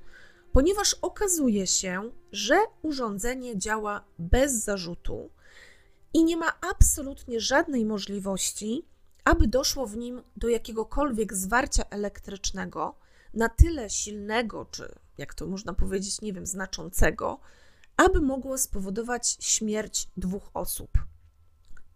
[0.53, 5.31] ponieważ okazuje się, że urządzenie działa bez zarzutu
[6.15, 8.87] i nie ma absolutnie żadnej możliwości,
[9.25, 12.95] aby doszło w nim do jakiegokolwiek zwarcia elektrycznego
[13.35, 17.41] na tyle silnego, czy jak to można powiedzieć, nie wiem, znaczącego,
[17.97, 20.91] aby mogło spowodować śmierć dwóch osób.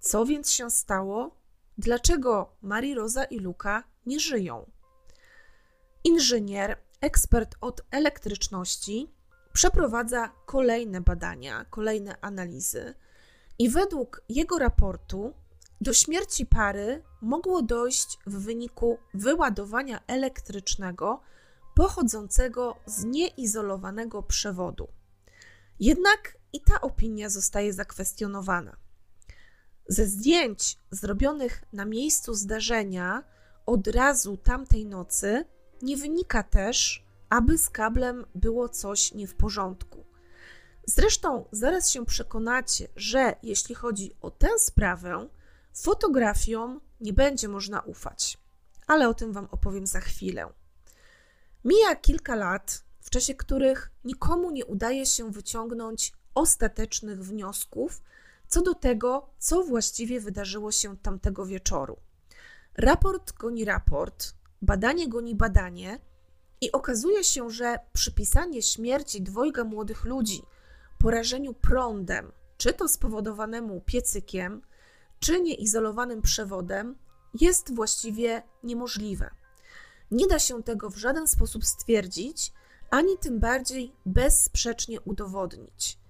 [0.01, 1.42] Co więc się stało?
[1.79, 4.71] Dlaczego Marii Roza i Luka nie żyją?
[6.05, 9.13] Inżynier, ekspert od elektryczności,
[9.53, 12.95] przeprowadza kolejne badania, kolejne analizy,
[13.59, 15.35] i według jego raportu
[15.81, 21.21] do śmierci pary mogło dojść w wyniku wyładowania elektrycznego
[21.75, 24.89] pochodzącego z nieizolowanego przewodu.
[25.81, 28.77] Jednak i ta opinia zostaje zakwestionowana.
[29.89, 33.25] Ze zdjęć zrobionych na miejscu zdarzenia
[33.67, 35.45] od razu tamtej nocy
[35.83, 40.05] nie wynika też, aby z kablem było coś nie w porządku.
[40.87, 45.29] Zresztą zaraz się przekonacie, że jeśli chodzi o tę sprawę,
[45.75, 48.39] fotografiom nie będzie można ufać,
[48.87, 50.53] ale o tym Wam opowiem za chwilę.
[51.65, 58.03] Mija kilka lat, w czasie których nikomu nie udaje się wyciągnąć ostatecznych wniosków
[58.53, 61.97] co do tego, co właściwie wydarzyło się tamtego wieczoru.
[62.79, 65.99] Raport goni raport, badanie goni badanie,
[66.61, 70.43] i okazuje się, że przypisanie śmierci dwojga młodych ludzi
[70.99, 74.63] porażeniu prądem, czy to spowodowanemu piecykiem,
[75.19, 76.97] czy nieizolowanym przewodem,
[77.41, 79.31] jest właściwie niemożliwe.
[80.11, 82.53] Nie da się tego w żaden sposób stwierdzić,
[82.91, 86.02] ani tym bardziej bezsprzecznie udowodnić.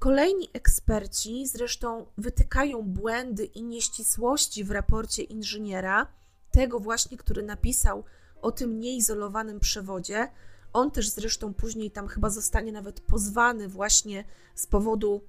[0.00, 6.06] Kolejni eksperci zresztą wytykają błędy i nieścisłości w raporcie inżyniera,
[6.50, 8.04] tego właśnie, który napisał
[8.42, 10.30] o tym nieizolowanym przewodzie.
[10.72, 15.24] On też zresztą później tam chyba zostanie nawet pozwany właśnie z powodu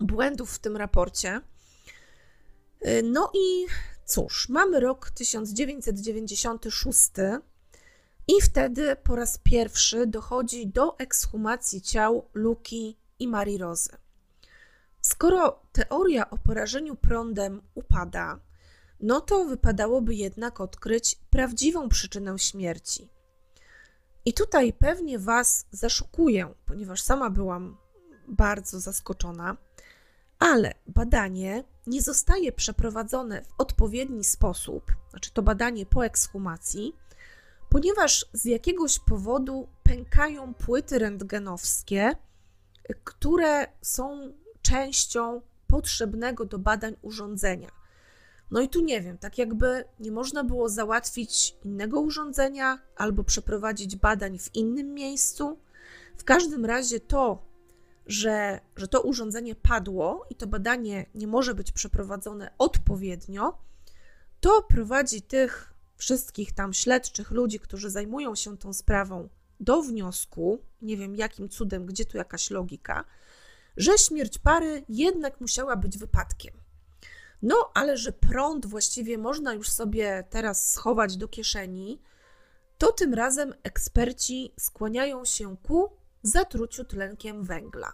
[0.00, 1.40] błędów w tym raporcie.
[3.04, 3.66] No i
[4.04, 7.10] cóż, mamy rok 1996
[8.28, 13.90] i wtedy po raz pierwszy dochodzi do ekshumacji ciał Luki i Marii Rozy.
[15.00, 18.40] Skoro teoria o porażeniu prądem upada,
[19.00, 23.08] no to wypadałoby jednak odkryć prawdziwą przyczynę śmierci.
[24.24, 27.76] I tutaj pewnie Was zaszokuję, ponieważ sama byłam
[28.28, 29.56] bardzo zaskoczona,
[30.38, 36.96] ale badanie nie zostaje przeprowadzone w odpowiedni sposób, znaczy to badanie po ekshumacji,
[37.68, 42.12] ponieważ z jakiegoś powodu pękają płyty rentgenowskie,
[43.04, 47.70] które są częścią potrzebnego do badań urządzenia.
[48.50, 53.96] No i tu nie wiem, tak jakby nie można było załatwić innego urządzenia albo przeprowadzić
[53.96, 55.58] badań w innym miejscu.
[56.18, 57.42] W każdym razie to,
[58.06, 63.58] że, że to urządzenie padło i to badanie nie może być przeprowadzone odpowiednio,
[64.40, 69.28] to prowadzi tych wszystkich tam śledczych ludzi, którzy zajmują się tą sprawą,
[69.60, 73.04] do wniosku, nie wiem jakim cudem, gdzie tu jakaś logika,
[73.76, 76.54] że śmierć pary jednak musiała być wypadkiem.
[77.42, 82.00] No, ale że prąd właściwie można już sobie teraz schować do kieszeni,
[82.78, 85.90] to tym razem eksperci skłaniają się ku
[86.22, 87.92] zatruciu tlenkiem węgla.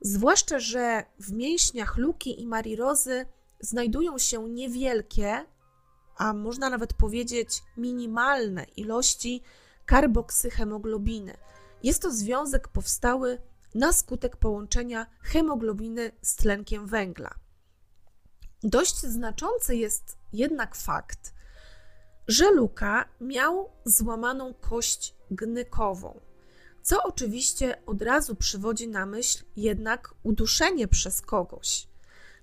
[0.00, 3.26] Zwłaszcza, że w mięśniach Luki i Marii Rozy
[3.60, 5.44] znajdują się niewielkie,
[6.16, 9.42] a można nawet powiedzieć minimalne ilości
[9.86, 11.36] karboksyhemoglobiny.
[11.82, 13.38] Jest to związek powstały
[13.74, 17.34] na skutek połączenia hemoglobiny z tlenkiem węgla.
[18.62, 21.34] Dość znaczący jest jednak fakt,
[22.28, 26.20] że Luka miał złamaną kość gnykową.
[26.82, 31.88] co oczywiście od razu przywodzi na myśl jednak uduszenie przez kogoś.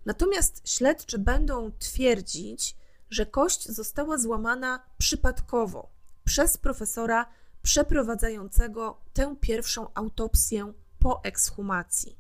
[0.06, 2.78] Natomiast śledczy będą twierdzić,
[3.10, 5.93] że kość została złamana przypadkowo
[6.26, 7.26] przez profesora
[7.62, 12.18] przeprowadzającego tę pierwszą autopsję po ekshumacji.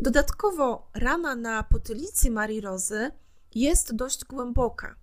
[0.00, 3.10] Dodatkowo rana na potylicy Marii Rozy
[3.54, 4.96] jest dość głęboka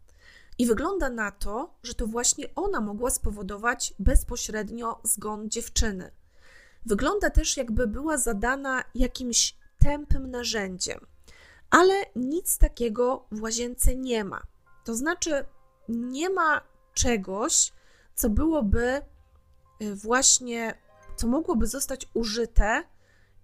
[0.57, 6.11] i wygląda na to, że to właśnie ona mogła spowodować bezpośrednio zgon dziewczyny.
[6.85, 10.99] Wygląda też, jakby była zadana jakimś tępym narzędziem,
[11.69, 14.41] ale nic takiego w łazience nie ma.
[14.83, 15.45] To znaczy,
[15.89, 16.61] nie ma
[16.93, 17.71] czegoś,
[18.19, 19.01] co byłoby
[19.81, 20.75] y, właśnie,
[21.15, 22.83] co mogłoby zostać użyte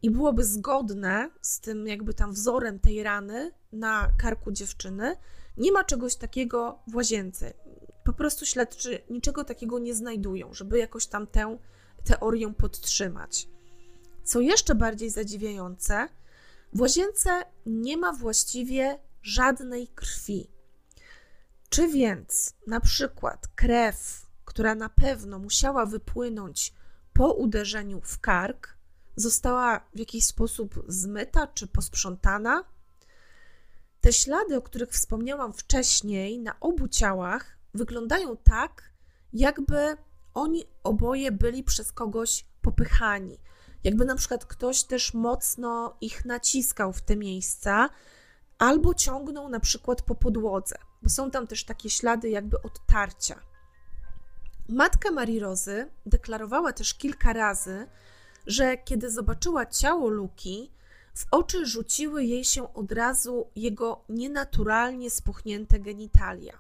[0.02, 5.16] i byłoby zgodne z tym, jakby tam wzorem tej rany na karku dziewczyny.
[5.58, 7.54] Nie ma czegoś takiego w łazience.
[8.04, 11.58] Po prostu śledczy niczego takiego nie znajdują, żeby jakoś tam tę
[12.04, 13.48] teorię podtrzymać.
[14.24, 16.08] Co jeszcze bardziej zadziwiające,
[16.74, 17.30] w łazience
[17.66, 20.50] nie ma właściwie żadnej krwi.
[21.70, 26.74] Czy więc na przykład krew, która na pewno musiała wypłynąć
[27.14, 28.78] po uderzeniu w kark,
[29.16, 32.64] została w jakiś sposób zmyta czy posprzątana?
[34.02, 38.90] Te ślady, o których wspomniałam wcześniej, na obu ciałach wyglądają tak,
[39.34, 39.98] jakby
[40.34, 43.38] oni oboje byli przez kogoś popychani.
[43.84, 47.90] Jakby na przykład ktoś też mocno ich naciskał w te miejsca,
[48.58, 53.40] albo ciągnął na przykład po podłodze, bo są tam też takie ślady jakby odtarcia.
[54.70, 57.88] Matka Marii Rozy deklarowała też kilka razy,
[58.48, 60.72] że kiedy zobaczyła ciało Luki,
[61.16, 66.54] w oczy rzuciły jej się od razu jego nienaturalnie spuchnięte genitalia.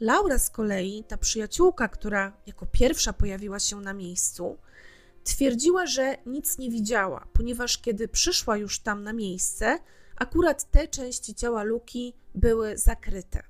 [0.00, 4.58] Laura z kolei, ta przyjaciółka, która jako pierwsza pojawiła się na miejscu,
[5.24, 9.78] twierdziła, że nic nie widziała, ponieważ kiedy przyszła już tam na miejsce,
[10.16, 13.42] akurat te części ciała Luki były zakryte.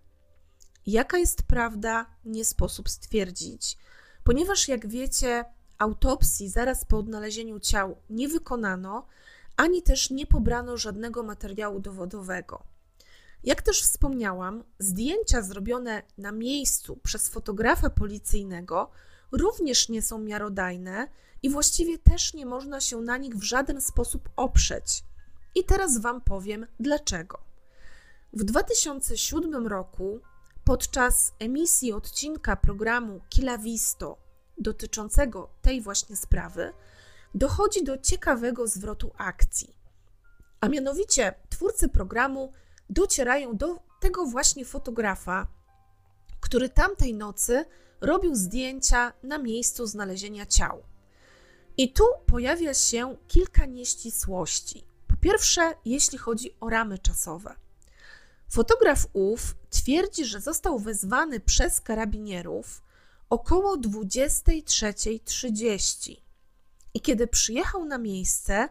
[0.89, 3.77] Jaka jest prawda, nie sposób stwierdzić,
[4.25, 5.45] ponieważ jak wiecie,
[5.79, 9.07] autopsji zaraz po odnalezieniu ciał nie wykonano,
[9.57, 12.63] ani też nie pobrano żadnego materiału dowodowego.
[13.45, 18.91] Jak też wspomniałam, zdjęcia zrobione na miejscu przez fotografa policyjnego
[19.33, 21.09] również nie są miarodajne
[21.43, 25.05] i właściwie też nie można się na nich w żaden sposób oprzeć.
[25.55, 27.39] I teraz Wam powiem dlaczego.
[28.33, 30.21] W 2007 roku,
[30.69, 34.19] podczas emisji odcinka programu Kila Visto
[34.59, 36.73] dotyczącego tej właśnie sprawy,
[37.35, 39.77] dochodzi do ciekawego zwrotu akcji.
[40.61, 42.53] A mianowicie twórcy programu
[42.91, 45.47] docierają do tego właśnie fotografa,
[46.41, 47.65] który tamtej nocy
[48.01, 50.83] robił zdjęcia na miejscu znalezienia ciał.
[51.77, 54.85] I tu pojawia się kilka nieścisłości.
[55.07, 57.68] Po pierwsze, jeśli chodzi o ramy czasowe.
[58.49, 62.83] Fotograf ów twierdzi, że został wezwany przez karabinierów
[63.31, 66.17] około 23.30.
[66.95, 68.69] I kiedy przyjechał na miejsce,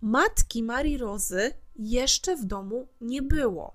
[0.00, 3.74] matki Marii Rozy jeszcze w domu nie było.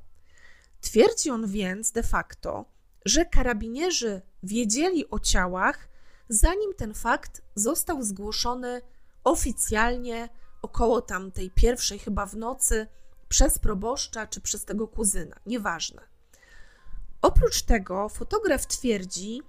[0.81, 2.65] Twierdzi on więc de facto,
[3.05, 5.89] że karabinierzy wiedzieli o ciałach,
[6.29, 8.81] zanim ten fakt został zgłoszony
[9.23, 10.29] oficjalnie
[10.61, 12.87] około tamtej pierwszej chyba w nocy
[13.29, 16.01] przez proboszcza czy przez tego kuzyna, nieważne.
[17.21, 19.41] Oprócz tego fotograf twierdzi,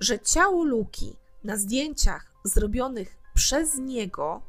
[0.00, 4.42] że ciało Luki na zdjęciach zrobionych przez niego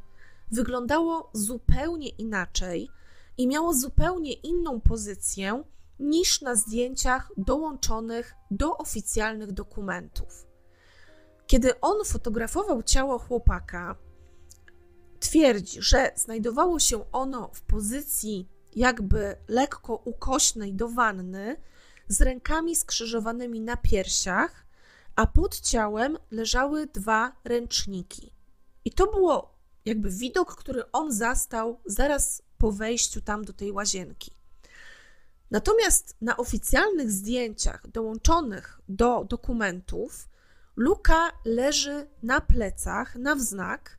[0.52, 2.90] wyglądało zupełnie inaczej
[3.38, 5.64] i miało zupełnie inną pozycję
[6.00, 10.48] niż na zdjęciach dołączonych do oficjalnych dokumentów.
[11.48, 13.96] Kiedy on fotografował ciało chłopaka,
[15.20, 21.56] twierdzi, że znajdowało się ono w pozycji jakby lekko ukośnej do wanny,
[22.08, 24.66] z rękami skrzyżowanymi na piersiach,
[25.16, 28.34] a pod ciałem leżały dwa ręczniki.
[28.86, 34.32] I to było jakby widok, który on zastał zaraz po wejściu tam do tej łazienki.
[35.52, 40.30] Natomiast na oficjalnych zdjęciach dołączonych do dokumentów
[40.76, 43.98] Luka leży na plecach, na wznak,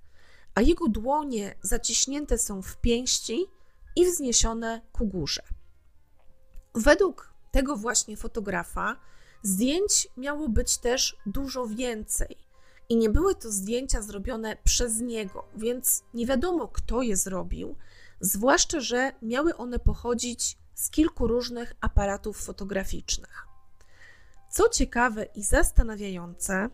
[0.54, 3.46] a jego dłonie zaciśnięte są w pięści
[3.98, 5.42] i wzniesione ku górze.
[6.74, 8.96] Według tego właśnie fotografa
[9.42, 12.36] zdjęć miało być też dużo więcej.
[12.88, 17.76] I nie były to zdjęcia zrobione przez niego, więc nie wiadomo, kto je zrobił,
[18.20, 23.46] zwłaszcza, że miały one pochodzić z kilku różnych aparatów fotograficznych.
[24.50, 26.70] Co ciekawe i zastanawiające,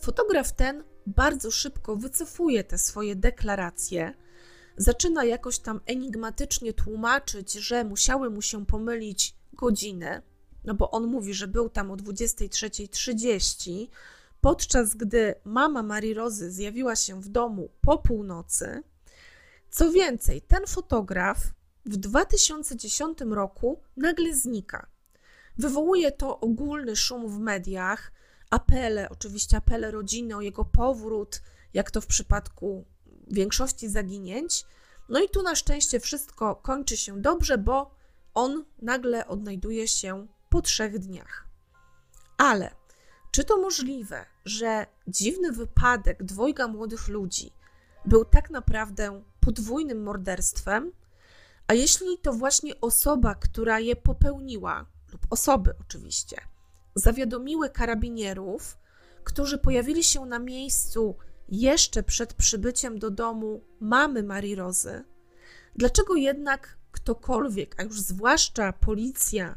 [0.00, 4.14] fotograf ten bardzo szybko wycofuje te swoje deklaracje.
[4.76, 10.22] Zaczyna jakoś tam enigmatycznie tłumaczyć, że musiały mu się pomylić godziny,
[10.64, 13.86] no bo on mówi, że był tam o 23.30,
[14.40, 18.82] podczas gdy mama Marii Rozy zjawiła się w domu po północy.
[19.70, 21.38] Co więcej, ten fotograf
[21.86, 24.86] w 2010 roku nagle znika.
[25.58, 28.12] Wywołuje to ogólny szum w mediach,
[28.50, 31.42] apele, oczywiście apele rodziny o jego powrót,
[31.74, 32.84] jak to w przypadku
[33.26, 34.64] większości zaginięć.
[35.08, 37.90] No i tu na szczęście wszystko kończy się dobrze, bo
[38.34, 41.46] on nagle odnajduje się po trzech dniach.
[42.38, 42.74] Ale
[43.30, 47.52] czy to możliwe, że dziwny wypadek dwojga młodych ludzi
[48.04, 50.92] był tak naprawdę podwójnym morderstwem?
[51.66, 56.36] A jeśli to właśnie osoba, która je popełniła, lub osoby oczywiście,
[56.94, 58.78] zawiadomiły karabinierów,
[59.24, 61.16] którzy pojawili się na miejscu
[61.48, 65.04] jeszcze przed przybyciem do domu mamy Marii Rozy,
[65.76, 69.56] dlaczego jednak ktokolwiek, a już zwłaszcza policja,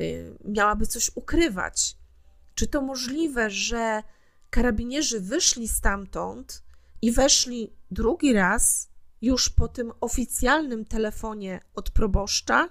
[0.00, 1.96] y, miałaby coś ukrywać?
[2.54, 4.02] Czy to możliwe, że
[4.50, 6.62] karabinierzy wyszli stamtąd
[7.02, 8.88] i weszli drugi raz
[9.22, 12.68] już po tym oficjalnym telefonie od proboszcza?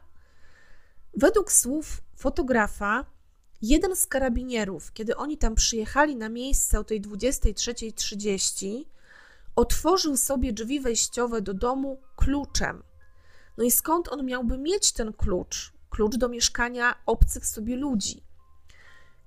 [1.17, 3.05] Według słów fotografa,
[3.61, 8.85] jeden z karabinierów, kiedy oni tam przyjechali na miejsce o tej 23.30,
[9.55, 12.83] otworzył sobie drzwi wejściowe do domu kluczem.
[13.57, 15.73] No i skąd on miałby mieć ten klucz?
[15.89, 18.23] Klucz do mieszkania obcych sobie ludzi.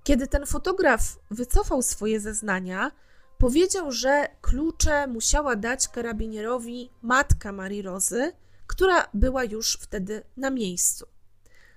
[0.05, 2.93] Kiedy ten fotograf wycofał swoje zeznania,
[3.39, 8.33] powiedział, że klucze musiała dać karabinierowi matka Marii Rozy,
[8.67, 11.07] która była już wtedy na miejscu.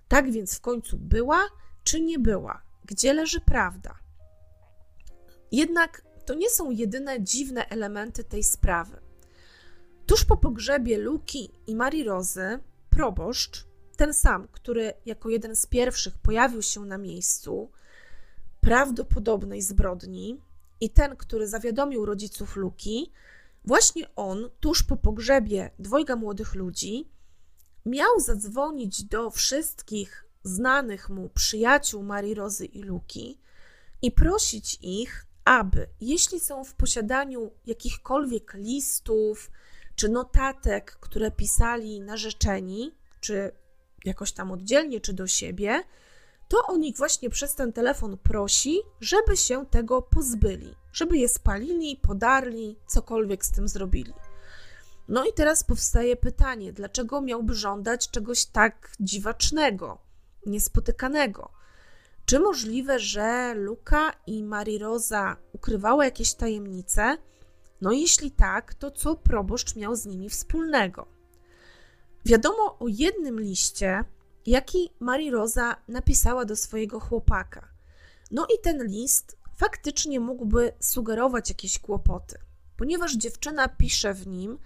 [0.07, 1.39] Tak więc w końcu była
[1.83, 2.61] czy nie była?
[2.85, 3.95] Gdzie leży prawda?
[5.51, 8.99] Jednak to nie są jedyne dziwne elementy tej sprawy.
[10.05, 12.59] Tuż po pogrzebie Luki i Marii Rozy,
[12.89, 13.65] proboszcz,
[13.97, 17.71] ten sam, który jako jeden z pierwszych pojawił się na miejscu
[18.61, 20.41] prawdopodobnej zbrodni,
[20.81, 23.11] i ten, który zawiadomił rodziców Luki,
[23.65, 27.09] właśnie on, tuż po pogrzebie dwojga młodych ludzi,
[27.85, 33.39] miał zadzwonić do wszystkich znanych mu przyjaciół Marii Rozy i Luki
[34.01, 39.51] i prosić ich, aby, jeśli są w posiadaniu jakichkolwiek listów
[39.95, 43.51] czy notatek, które pisali narzeczeni, czy
[44.05, 45.83] jakoś tam oddzielnie, czy do siebie,
[46.47, 51.97] to on ich właśnie przez ten telefon prosi, żeby się tego pozbyli, żeby je spalili,
[51.97, 54.13] podarli, cokolwiek z tym zrobili.
[55.07, 59.97] No i teraz powstaje pytanie, dlaczego miałby żądać czegoś tak dziwacznego,
[60.45, 61.51] niespotykanego?
[62.25, 67.17] Czy możliwe, że Luka i Marie Rosa ukrywały jakieś tajemnice?
[67.81, 71.07] No jeśli tak, to co proboszcz miał z nimi wspólnego?
[72.25, 74.03] Wiadomo o jednym liście,
[74.45, 77.67] jaki Marie Rosa napisała do swojego chłopaka.
[78.31, 82.39] No i ten list faktycznie mógłby sugerować jakieś kłopoty,
[82.77, 84.57] ponieważ dziewczyna pisze w nim,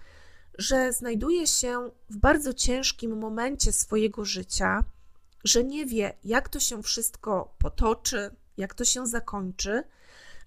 [0.58, 4.84] że znajduje się w bardzo ciężkim momencie swojego życia,
[5.46, 9.82] że nie wie, jak to się wszystko potoczy, jak to się zakończy,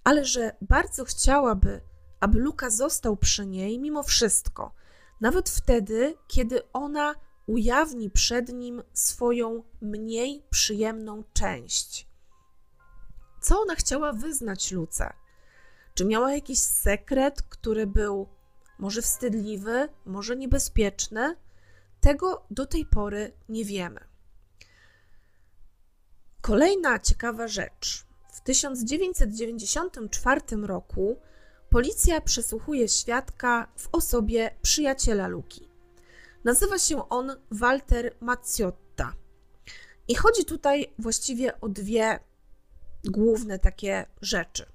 [0.04, 1.82] ale że bardzo chciałaby,
[2.20, 4.74] aby Luka został przy niej mimo wszystko,
[5.22, 7.16] nawet wtedy, kiedy ona
[7.48, 12.08] ujawni przed nim swoją mniej przyjemną część.
[13.42, 15.14] Co ona chciała wyznać Luce?
[15.94, 18.28] Czy miała jakiś sekret, który był
[18.80, 21.36] może wstydliwy, może niebezpieczny?
[22.02, 24.10] Tego do tej pory nie wiemy.
[26.42, 28.06] Kolejna ciekawa rzecz.
[28.32, 31.18] W 1994 roku
[31.70, 35.70] policja przesłuchuje świadka w osobie przyjaciela Luki.
[36.44, 39.14] Nazywa się on Walter Macciotta.
[40.08, 42.20] I chodzi tutaj właściwie o dwie
[43.06, 44.66] główne takie rzeczy.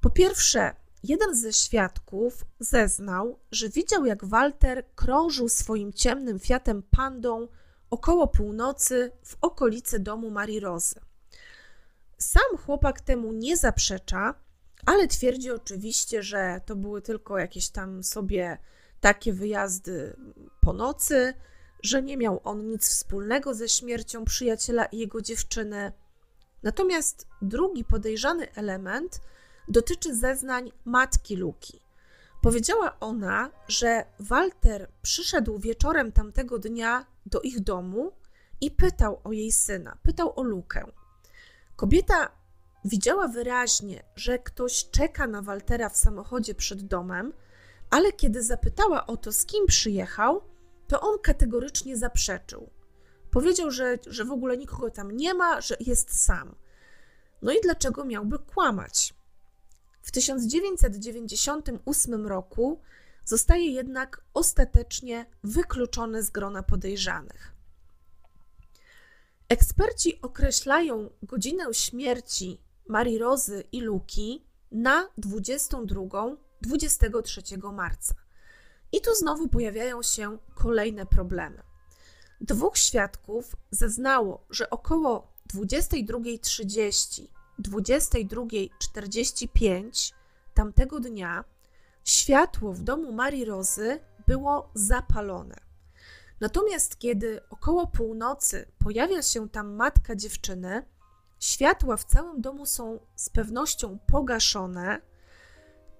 [0.00, 7.48] Po pierwsze, jeden ze świadków zeznał, że widział, jak Walter krążył swoim ciemnym Fiatem Pandą
[7.90, 11.00] około północy w okolicy domu Marii Rozy.
[12.18, 14.34] Sam chłopak temu nie zaprzecza,
[14.86, 18.58] ale twierdzi oczywiście, że to były tylko jakieś tam sobie
[19.00, 20.16] takie wyjazdy
[20.60, 21.34] po nocy,
[21.82, 25.92] że nie miał on nic wspólnego ze śmiercią przyjaciela i jego dziewczyny.
[26.62, 29.20] Natomiast drugi podejrzany element
[29.68, 31.85] dotyczy zeznań matki Luki.
[32.42, 38.12] Powiedziała ona, że Walter przyszedł wieczorem tamtego dnia do ich domu
[38.60, 40.84] i pytał o jej syna, pytał o Lukę.
[41.76, 42.30] Kobieta
[42.84, 47.32] widziała wyraźnie, że ktoś czeka na Waltera w samochodzie przed domem,
[47.90, 50.42] ale kiedy zapytała o to, z kim przyjechał,
[50.88, 52.70] to on kategorycznie zaprzeczył.
[53.30, 56.54] Powiedział, że, że w ogóle nikogo tam nie ma, że jest sam.
[57.42, 59.14] No i dlaczego miałby kłamać?
[60.06, 62.80] W 1998 roku
[63.24, 67.52] zostaje jednak ostatecznie wykluczony z grona podejrzanych.
[69.48, 78.14] Eksperci określają godzinę śmierci Marii Rozy i Luki na 22-23 marca.
[78.92, 81.62] I tu znowu pojawiają się kolejne problemy.
[82.40, 90.12] Dwóch świadków zeznało, że około 22.30, 22.45
[90.54, 91.44] tamtego dnia
[92.04, 95.56] światło w domu Marii Rozy było zapalone.
[96.40, 100.82] Natomiast kiedy około północy pojawia się tam matka dziewczyny,
[101.40, 105.00] światła w całym domu są z pewnością pogaszone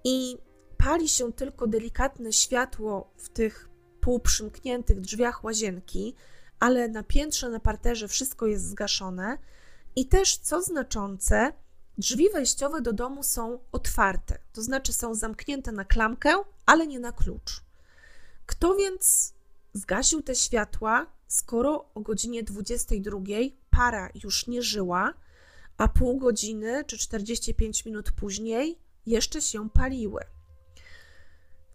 [0.03, 0.37] i
[0.77, 3.69] pali się tylko delikatne światło w tych
[4.01, 6.15] półprzymkniętych drzwiach łazienki,
[6.59, 9.37] ale na piętrze, na parterze wszystko jest zgaszone.
[9.97, 11.53] I też, co znaczące,
[11.97, 17.11] drzwi wejściowe do domu są otwarte, to znaczy są zamknięte na klamkę, ale nie na
[17.11, 17.61] klucz.
[18.45, 19.33] Kto więc
[19.73, 23.19] zgasił te światła, skoro o godzinie 22
[23.69, 25.13] para już nie żyła,
[25.77, 30.21] a pół godziny czy 45 minut później jeszcze się paliły?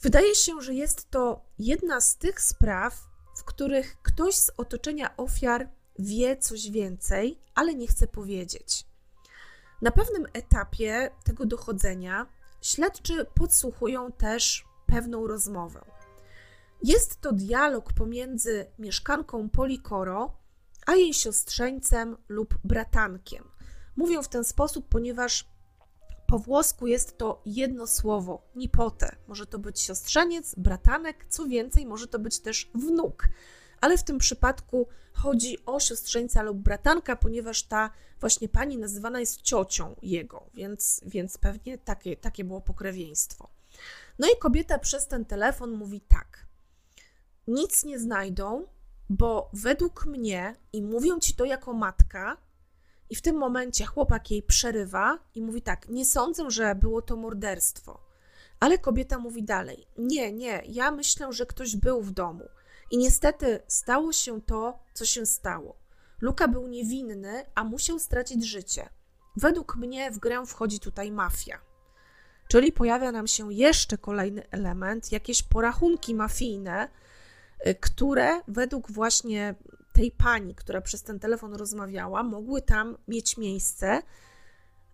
[0.01, 3.01] Wydaje się, że jest to jedna z tych spraw,
[3.37, 5.69] w których ktoś z otoczenia ofiar
[5.99, 8.87] wie coś więcej, ale nie chce powiedzieć.
[9.83, 12.27] Na pewnym etapie tego dochodzenia
[12.61, 15.85] śledczy podsłuchują też pewną rozmowę.
[16.83, 20.43] Jest to dialog pomiędzy mieszkanką Polikoro
[20.87, 23.45] a jej siostrzeńcem lub bratankiem.
[23.97, 25.49] Mówią w ten sposób, ponieważ
[26.27, 29.17] po włosku jest to jedno słowo, nipote.
[29.29, 33.29] Może to być siostrzeniec, bratanek, co więcej, może to być też wnuk.
[33.83, 39.43] Ale w tym przypadku chodzi o siostrzeńca lub bratanka, ponieważ ta właśnie pani nazywana jest
[39.43, 43.49] ciocią jego, więc, więc pewnie takie, takie było pokrewieństwo.
[44.19, 46.47] No i kobieta przez ten telefon mówi tak:
[47.47, 48.67] Nic nie znajdą,
[49.09, 52.37] bo według mnie, i mówią ci to jako matka,
[53.11, 57.17] i w tym momencie chłopak jej przerywa i mówi tak: Nie sądzę, że było to
[57.17, 58.01] morderstwo.
[58.61, 62.45] Ale kobieta mówi dalej: Nie, nie, ja myślę, że ktoś był w domu.
[62.93, 65.77] I niestety stało się to, co się stało.
[66.21, 68.89] Luka był niewinny, a musiał stracić życie.
[69.37, 71.59] Według mnie w grę wchodzi tutaj mafia.
[72.49, 76.89] Czyli pojawia nam się jeszcze kolejny element, jakieś porachunki mafijne,
[77.67, 79.55] y, które według właśnie
[79.93, 84.03] tej pani, która przez ten telefon rozmawiała, mogły tam mieć miejsce.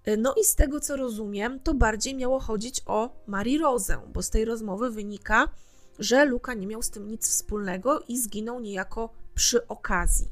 [0.09, 4.23] Y, no i z tego co rozumiem, to bardziej miało chodzić o Marii Rozę, bo
[4.23, 5.49] z tej rozmowy wynika,
[5.99, 10.29] że Luka nie miał z tym nic wspólnego i zginął niejako przy okazji.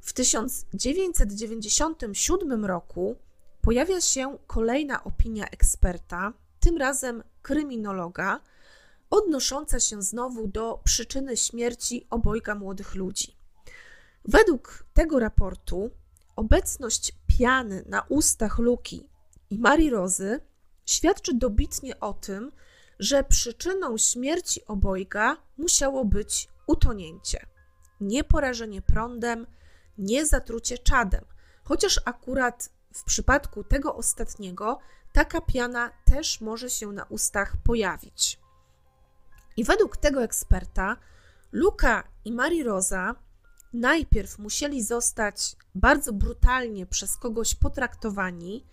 [0.00, 3.16] W 1997 roku
[3.60, 8.40] pojawia się kolejna opinia eksperta, tym razem kryminologa,
[9.10, 13.36] odnosząca się znowu do przyczyny śmierci obojga młodych ludzi.
[14.24, 15.90] Według tego raportu
[16.36, 19.08] obecność piany na ustach Luki
[19.50, 20.40] i Marii Rozy
[20.86, 22.52] świadczy dobitnie o tym,
[23.02, 27.46] że przyczyną śmierci obojga musiało być utonięcie.
[28.00, 29.46] Nie porażenie prądem,
[29.98, 31.24] nie zatrucie czadem,
[31.64, 34.78] chociaż akurat w przypadku tego ostatniego
[35.12, 38.38] taka piana też może się na ustach pojawić.
[39.56, 40.96] I według tego eksperta
[41.52, 43.14] Luka i Marii Roza
[43.72, 48.66] najpierw musieli zostać bardzo brutalnie przez kogoś potraktowani,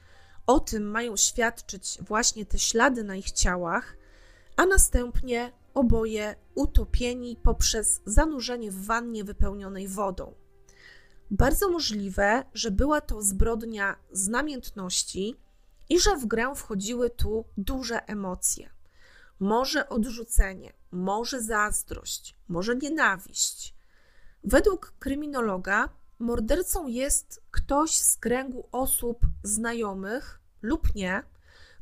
[0.47, 3.98] o tym mają świadczyć właśnie te ślady na ich ciałach,
[4.59, 10.33] a następnie oboje utopieni poprzez zanurzenie w wannie wypełnionej wodą.
[11.31, 15.35] Bardzo możliwe, że była to zbrodnia z namiętności
[15.89, 18.69] i że w grę wchodziły tu duże emocje.
[19.39, 23.75] Może odrzucenie, może zazdrość, może nienawiść.
[24.43, 25.89] Według kryminologa
[26.19, 31.23] mordercą jest ktoś z kręgu osób znajomych lub nie,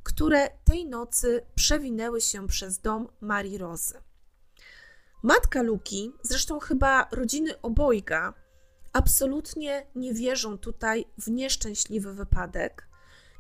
[0.08, 4.02] które tej nocy przewinęły się przez dom Marii Rozy.
[5.24, 8.34] Matka Luki, zresztą chyba rodziny obojga,
[8.94, 12.88] absolutnie nie wierzą tutaj w nieszczęśliwy wypadek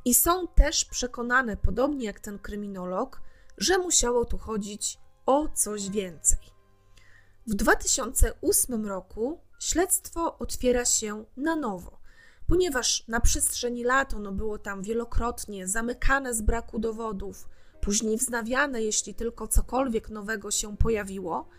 [0.05, 3.21] i są też przekonane, podobnie jak ten kryminolog,
[3.57, 6.39] że musiało tu chodzić o coś więcej.
[7.47, 11.99] W 2008 roku śledztwo otwiera się na nowo,
[12.47, 17.49] ponieważ na przestrzeni lat ono było tam wielokrotnie zamykane z braku dowodów,
[17.81, 21.49] później wznawiane, jeśli tylko cokolwiek nowego się pojawiło.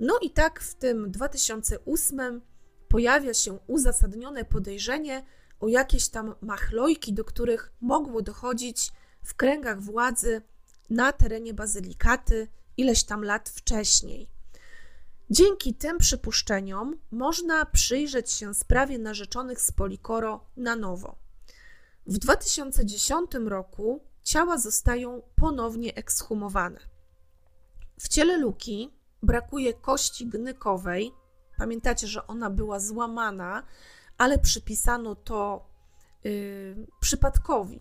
[0.00, 2.40] No i tak w tym 2008
[2.88, 5.24] pojawia się uzasadnione podejrzenie
[5.60, 10.42] o jakieś tam machlojki, do których mogło dochodzić w kręgach władzy
[10.90, 14.28] na terenie bazylikaty ileś tam lat wcześniej.
[15.32, 21.16] Dzięki tym przypuszczeniom można przyjrzeć się sprawie narzeczonych z Polikoro na nowo.
[22.06, 26.80] W 2010 roku ciała zostają ponownie ekshumowane.
[28.00, 31.12] W ciele Luki brakuje kości gnykowej.
[31.58, 33.62] Pamiętacie, że ona była złamana,
[34.18, 35.68] ale przypisano to
[36.24, 37.80] yy, przypadkowi,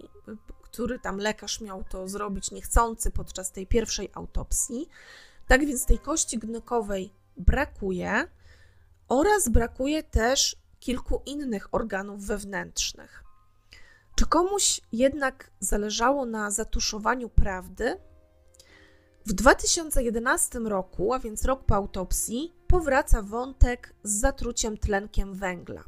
[0.61, 4.89] który tam lekarz miał to zrobić niechcący podczas tej pierwszej autopsji.
[5.47, 8.27] Tak więc tej kości gnykowej brakuje
[9.07, 13.23] oraz brakuje też kilku innych organów wewnętrznych.
[14.15, 17.97] Czy komuś jednak zależało na zatuszowaniu prawdy?
[19.25, 25.83] W 2011 roku, a więc rok po autopsji, powraca wątek z zatruciem tlenkiem węgla.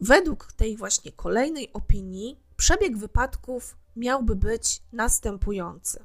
[0.00, 6.04] Według tej właśnie kolejnej opinii, przebieg wypadków miałby być następujący.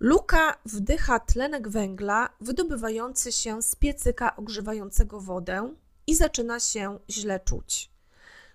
[0.00, 5.74] Luka wdycha tlenek węgla wydobywający się z piecyka ogrzewającego wodę
[6.06, 7.90] i zaczyna się źle czuć.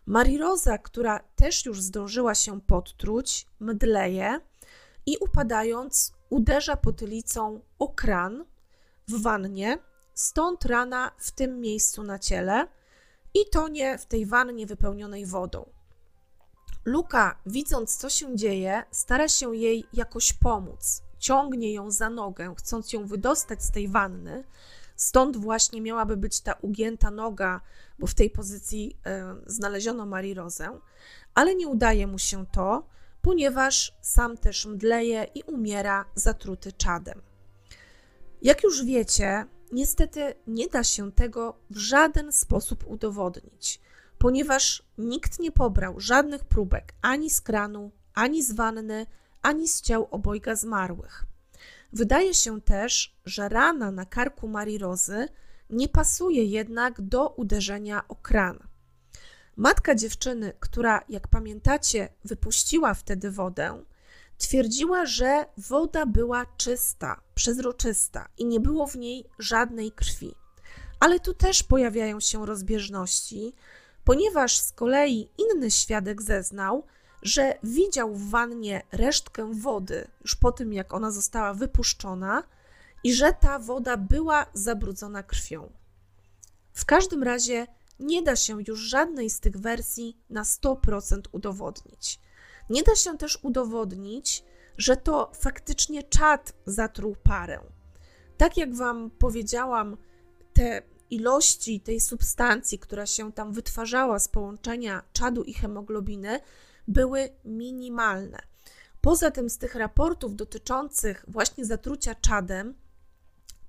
[0.05, 4.39] Mariroza, która też już zdążyła się podtruć, mdleje
[5.05, 8.45] i upadając uderza potylicą o kran
[9.07, 9.77] w wannie,
[10.13, 12.67] stąd rana w tym miejscu na ciele
[13.33, 15.69] i tonie w tej wannie wypełnionej wodą.
[16.85, 21.01] Luka, widząc co się dzieje, stara się jej jakoś pomóc.
[21.21, 24.43] Ciągnie ją za nogę, chcąc ją wydostać z tej wanny.
[24.95, 27.61] Stąd właśnie miałaby być ta ugięta noga,
[27.99, 28.97] bo w tej pozycji
[29.47, 30.79] y, znaleziono Rozę,
[31.33, 32.87] ale nie udaje mu się to,
[33.21, 37.21] ponieważ sam też mdleje i umiera zatruty czadem.
[38.41, 43.81] Jak już wiecie, niestety nie da się tego w żaden sposób udowodnić
[44.21, 49.05] ponieważ nikt nie pobrał żadnych próbek ani z kranu, ani z wanny,
[49.41, 51.25] ani z ciał obojga zmarłych.
[51.93, 55.27] Wydaje się też, że rana na karku Marii Rozy
[55.69, 58.67] nie pasuje jednak do uderzenia o kran.
[59.55, 63.83] Matka dziewczyny, która, jak pamiętacie, wypuściła wtedy wodę,
[64.37, 70.35] twierdziła, że woda była czysta, przezroczysta i nie było w niej żadnej krwi.
[70.99, 73.53] Ale tu też pojawiają się rozbieżności,
[74.03, 76.85] ponieważ z kolei inny świadek zeznał,
[77.21, 82.43] że widział w wannie resztkę wody już po tym, jak ona została wypuszczona
[83.03, 85.71] i że ta woda była zabrudzona krwią.
[86.73, 87.67] W każdym razie
[87.99, 92.19] nie da się już żadnej z tych wersji na 100% udowodnić.
[92.69, 94.43] Nie da się też udowodnić,
[94.77, 97.59] że to faktycznie czad zatruł parę.
[98.37, 99.97] Tak jak Wam powiedziałam,
[100.53, 106.39] te ilości tej substancji, która się tam wytwarzała z połączenia czadu i hemoglobiny,
[106.87, 108.41] były minimalne.
[109.01, 112.75] Poza tym z tych raportów dotyczących właśnie zatrucia czadem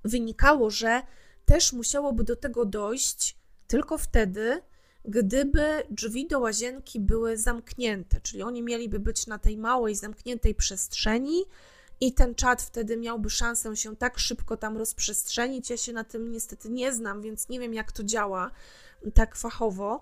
[0.03, 1.01] wynikało, że
[1.45, 3.37] też musiałoby do tego dojść
[3.67, 4.61] tylko wtedy,
[5.05, 11.45] gdyby drzwi do łazienki były zamknięte, czyli oni mieliby być na tej małej, zamkniętej przestrzeni,
[12.03, 15.69] i ten czat wtedy miałby szansę się tak szybko tam rozprzestrzenić.
[15.69, 18.51] Ja się na tym niestety nie znam, więc nie wiem, jak to działa
[19.13, 20.01] tak fachowo,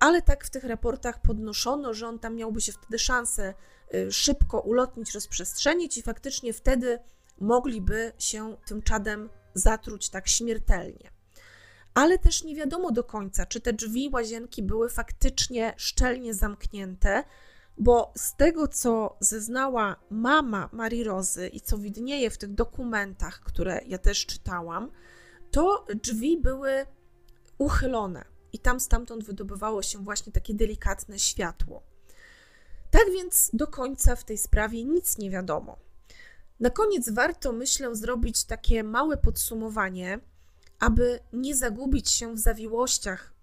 [0.00, 3.54] ale tak w tych raportach podnoszono, że on tam miałby się wtedy szansę
[3.94, 6.98] y, szybko ulotnić, rozprzestrzenić i faktycznie wtedy
[7.40, 11.10] mogliby się tym czadem zatruć tak śmiertelnie.
[11.94, 17.24] Ale też nie wiadomo do końca, czy te drzwi łazienki były faktycznie szczelnie zamknięte,
[17.78, 23.80] bo z tego, co zeznała mama Marii Rozy i co widnieje w tych dokumentach, które
[23.86, 24.90] ja też czytałam,
[25.50, 26.86] to drzwi były
[27.58, 31.82] uchylone i tam stamtąd wydobywało się właśnie takie delikatne światło.
[32.90, 35.78] Tak więc do końca w tej sprawie nic nie wiadomo.
[36.60, 40.20] Na koniec warto, myślę, zrobić takie małe podsumowanie,
[40.78, 43.34] aby nie zagubić się w zawiłościach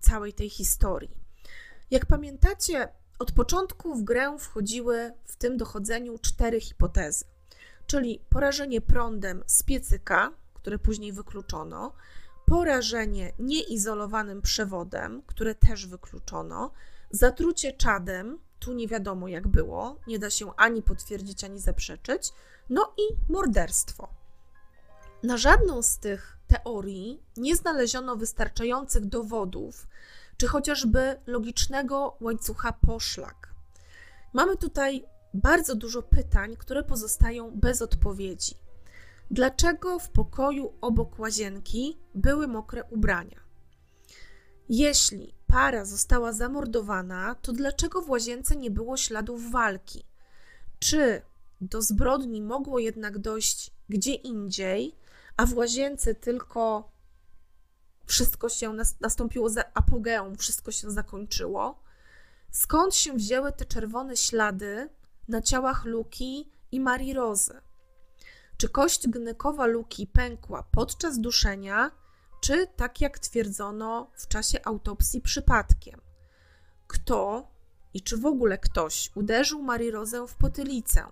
[0.00, 1.10] całej tej historii.
[1.90, 2.88] Jak pamiętacie,
[3.18, 7.24] od początku w grę wchodziły w tym dochodzeniu cztery hipotezy,
[7.86, 11.92] czyli porażenie prądem z piecyka, które później wykluczono,
[12.50, 16.70] porażenie nieizolowanym przewodem, które też wykluczono,
[17.10, 22.32] zatrucie czadem, tu nie wiadomo jak było, nie da się ani potwierdzić, ani zaprzeczyć,
[22.70, 24.08] no i morderstwo.
[25.22, 29.86] Na żadną z tych teorii nie znaleziono wystarczających dowodów,
[30.36, 33.54] czy chociażby logicznego łańcucha poszlak.
[34.32, 38.54] Mamy tutaj bardzo dużo pytań, które pozostają bez odpowiedzi.
[39.30, 43.40] Dlaczego w pokoju obok łazienki były mokre ubrania?
[44.68, 50.06] Jeśli para została zamordowana, to dlaczego w łazience nie było śladów walki?
[50.78, 51.22] Czy
[51.60, 54.96] do zbrodni mogło jednak dojść gdzie indziej,
[55.36, 56.92] a w łazience tylko
[58.06, 61.82] wszystko się nastąpiło za apogeum, wszystko się zakończyło?
[62.50, 64.88] Skąd się wzięły te czerwone ślady
[65.28, 67.60] na ciałach Luki i Marii Rozy?
[68.60, 71.90] Czy kość gnykowa Luki pękła podczas duszenia,
[72.40, 76.00] czy tak jak twierdzono w czasie autopsji przypadkiem?
[76.86, 77.48] Kto
[77.94, 81.02] i czy w ogóle ktoś uderzył Marii Rozę w potylicę?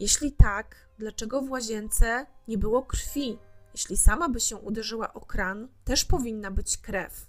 [0.00, 3.38] Jeśli tak, dlaczego w łazience nie było krwi?
[3.72, 7.26] Jeśli sama by się uderzyła o kran, też powinna być krew.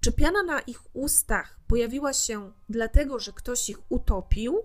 [0.00, 4.62] Czy piana na ich ustach pojawiła się dlatego, że ktoś ich utopił,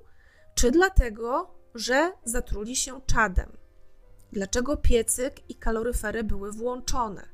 [0.56, 3.61] czy dlatego, że zatruli się czadem?
[4.32, 7.30] Dlaczego piecyk i kaloryfery były włączone?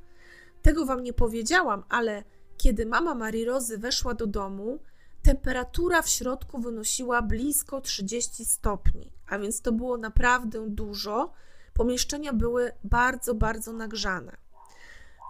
[0.61, 2.23] Tego wam nie powiedziałam, ale
[2.57, 4.79] kiedy mama Marii Rozy weszła do domu,
[5.21, 11.33] temperatura w środku wynosiła blisko 30 stopni, a więc to było naprawdę dużo.
[11.73, 14.37] Pomieszczenia były bardzo, bardzo nagrzane.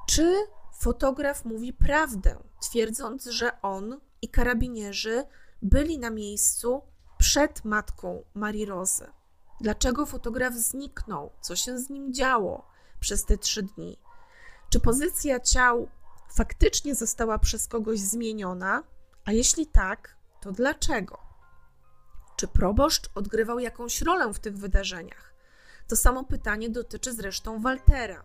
[0.08, 0.36] Czy
[0.80, 5.24] fotograf mówi prawdę, twierdząc, że on i karabinierzy
[5.62, 6.82] byli na miejscu
[7.18, 9.08] przed matką Marii Rozy?
[9.62, 11.32] Dlaczego fotograf zniknął?
[11.42, 12.68] Co się z nim działo
[13.00, 14.00] przez te trzy dni?
[14.70, 15.90] Czy pozycja ciał
[16.30, 18.84] faktycznie została przez kogoś zmieniona?
[19.26, 21.20] A jeśli tak, to dlaczego?
[22.36, 25.34] Czy proboszcz odgrywał jakąś rolę w tych wydarzeniach?
[25.88, 28.24] To samo pytanie dotyczy zresztą Waltera.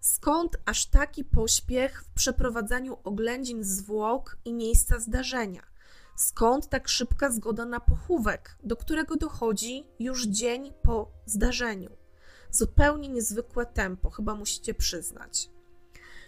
[0.00, 5.62] Skąd aż taki pośpiech w przeprowadzaniu oględzin zwłok i miejsca zdarzenia?
[6.16, 11.90] Skąd tak szybka zgoda na pochówek, do którego dochodzi już dzień po zdarzeniu?
[12.50, 15.50] Zupełnie niezwykłe tempo, chyba musicie przyznać.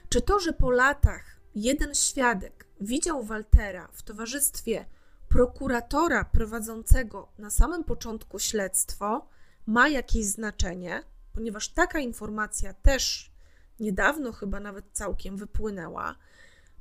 [0.08, 4.86] Czy to, że po latach jeden świadek widział Waltera w towarzystwie
[5.28, 9.28] prokuratora prowadzącego na samym początku śledztwo,
[9.66, 13.32] ma jakieś znaczenie, ponieważ taka informacja też
[13.80, 16.14] niedawno, chyba nawet całkiem wypłynęła,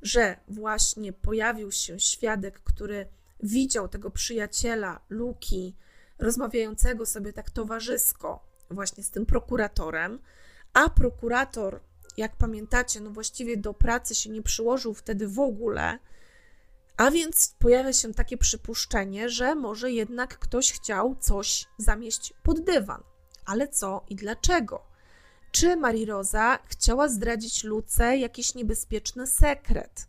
[0.02, 3.08] że właśnie pojawił się świadek, który
[3.42, 5.76] widział tego przyjaciela Luki
[6.18, 10.18] rozmawiającego sobie tak towarzysko właśnie z tym prokuratorem,
[10.72, 11.80] a prokurator
[12.16, 15.98] jak pamiętacie, no właściwie do pracy się nie przyłożył wtedy w ogóle,
[16.96, 23.02] a więc pojawia się takie przypuszczenie, że może jednak ktoś chciał coś zamieść pod dywan.
[23.44, 24.95] Ale co i dlaczego?
[25.56, 30.08] Czy Marie Rosa chciała zdradzić Luce jakiś niebezpieczny sekret?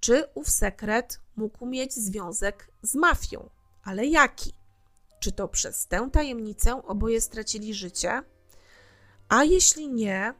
[0.00, 3.50] Czy ów sekret mógł mieć związek z mafią?
[3.84, 4.52] Ale jaki?
[5.20, 8.22] Czy to przez tę tajemnicę oboje stracili życie?
[9.28, 10.34] A jeśli nie,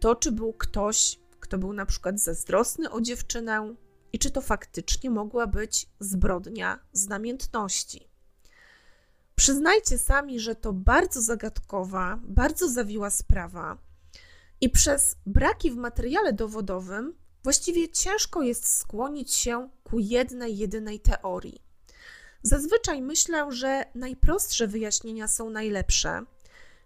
[0.00, 3.74] to, czy był ktoś, kto był na przykład zazdrosny o dziewczynę
[4.12, 8.08] i czy to faktycznie mogła być zbrodnia z namiętności.
[9.34, 13.87] Przyznajcie sami, że to bardzo zagadkowa, bardzo zawiła sprawa
[14.60, 21.62] i przez braki w materiale dowodowym właściwie ciężko jest skłonić się ku jednej, jedynej teorii.
[22.42, 26.24] Zazwyczaj myślę, że najprostsze wyjaśnienia są najlepsze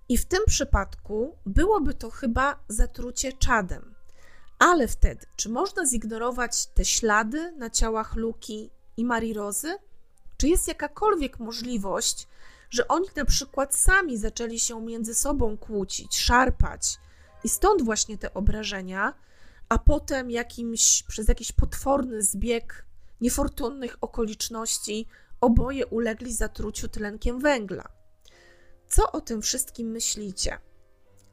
[0.09, 3.95] i w tym przypadku byłoby to chyba zatrucie czadem.
[4.59, 9.75] Ale wtedy, czy można zignorować te ślady na ciałach Luki i Marii Rozy?
[10.37, 12.29] Czy jest jakakolwiek możliwość,
[12.71, 16.99] że oni na przykład sami zaczęli się między sobą kłócić, szarpać
[17.45, 19.15] i stąd właśnie te obrażenia,
[19.69, 22.87] a potem jakimś, przez jakiś potworny zbieg
[23.21, 25.07] niefortunnych okoliczności
[25.41, 27.89] oboje ulegli zatruciu tlenkiem węgla?
[28.89, 30.59] Co o tym wszystkim myślicie?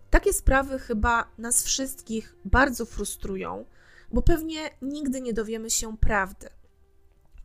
[0.10, 3.66] Takie sprawy chyba nas wszystkich bardzo frustrują,
[4.14, 6.50] bo pewnie nigdy nie dowiemy się prawdy.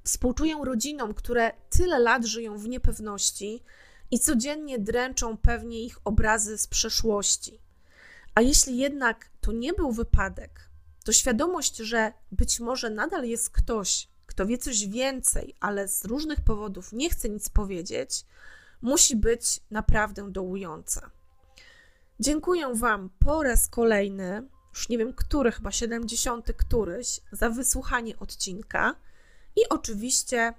[0.05, 3.63] Współczuję rodzinom, które tyle lat żyją w niepewności
[4.11, 7.64] i codziennie dręczą pewnie ich obrazy z przeszłości.
[8.35, 10.71] A jeśli jednak to nie był wypadek,
[11.05, 16.41] to świadomość, że być może nadal jest ktoś, kto wie coś więcej, ale z różnych
[16.41, 18.25] powodów nie chce nic powiedzieć,
[18.83, 21.11] musi być naprawdę dołująca.
[22.21, 28.95] Dziękuję Wam po raz kolejny, już nie wiem który, chyba 70 któryś, za wysłuchanie odcinka.
[29.57, 30.55] I oczywiście,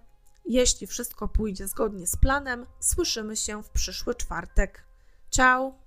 [0.46, 4.84] jeśli wszystko pójdzie zgodnie z planem, słyszymy się w przyszły czwartek.
[5.30, 5.85] Ciao!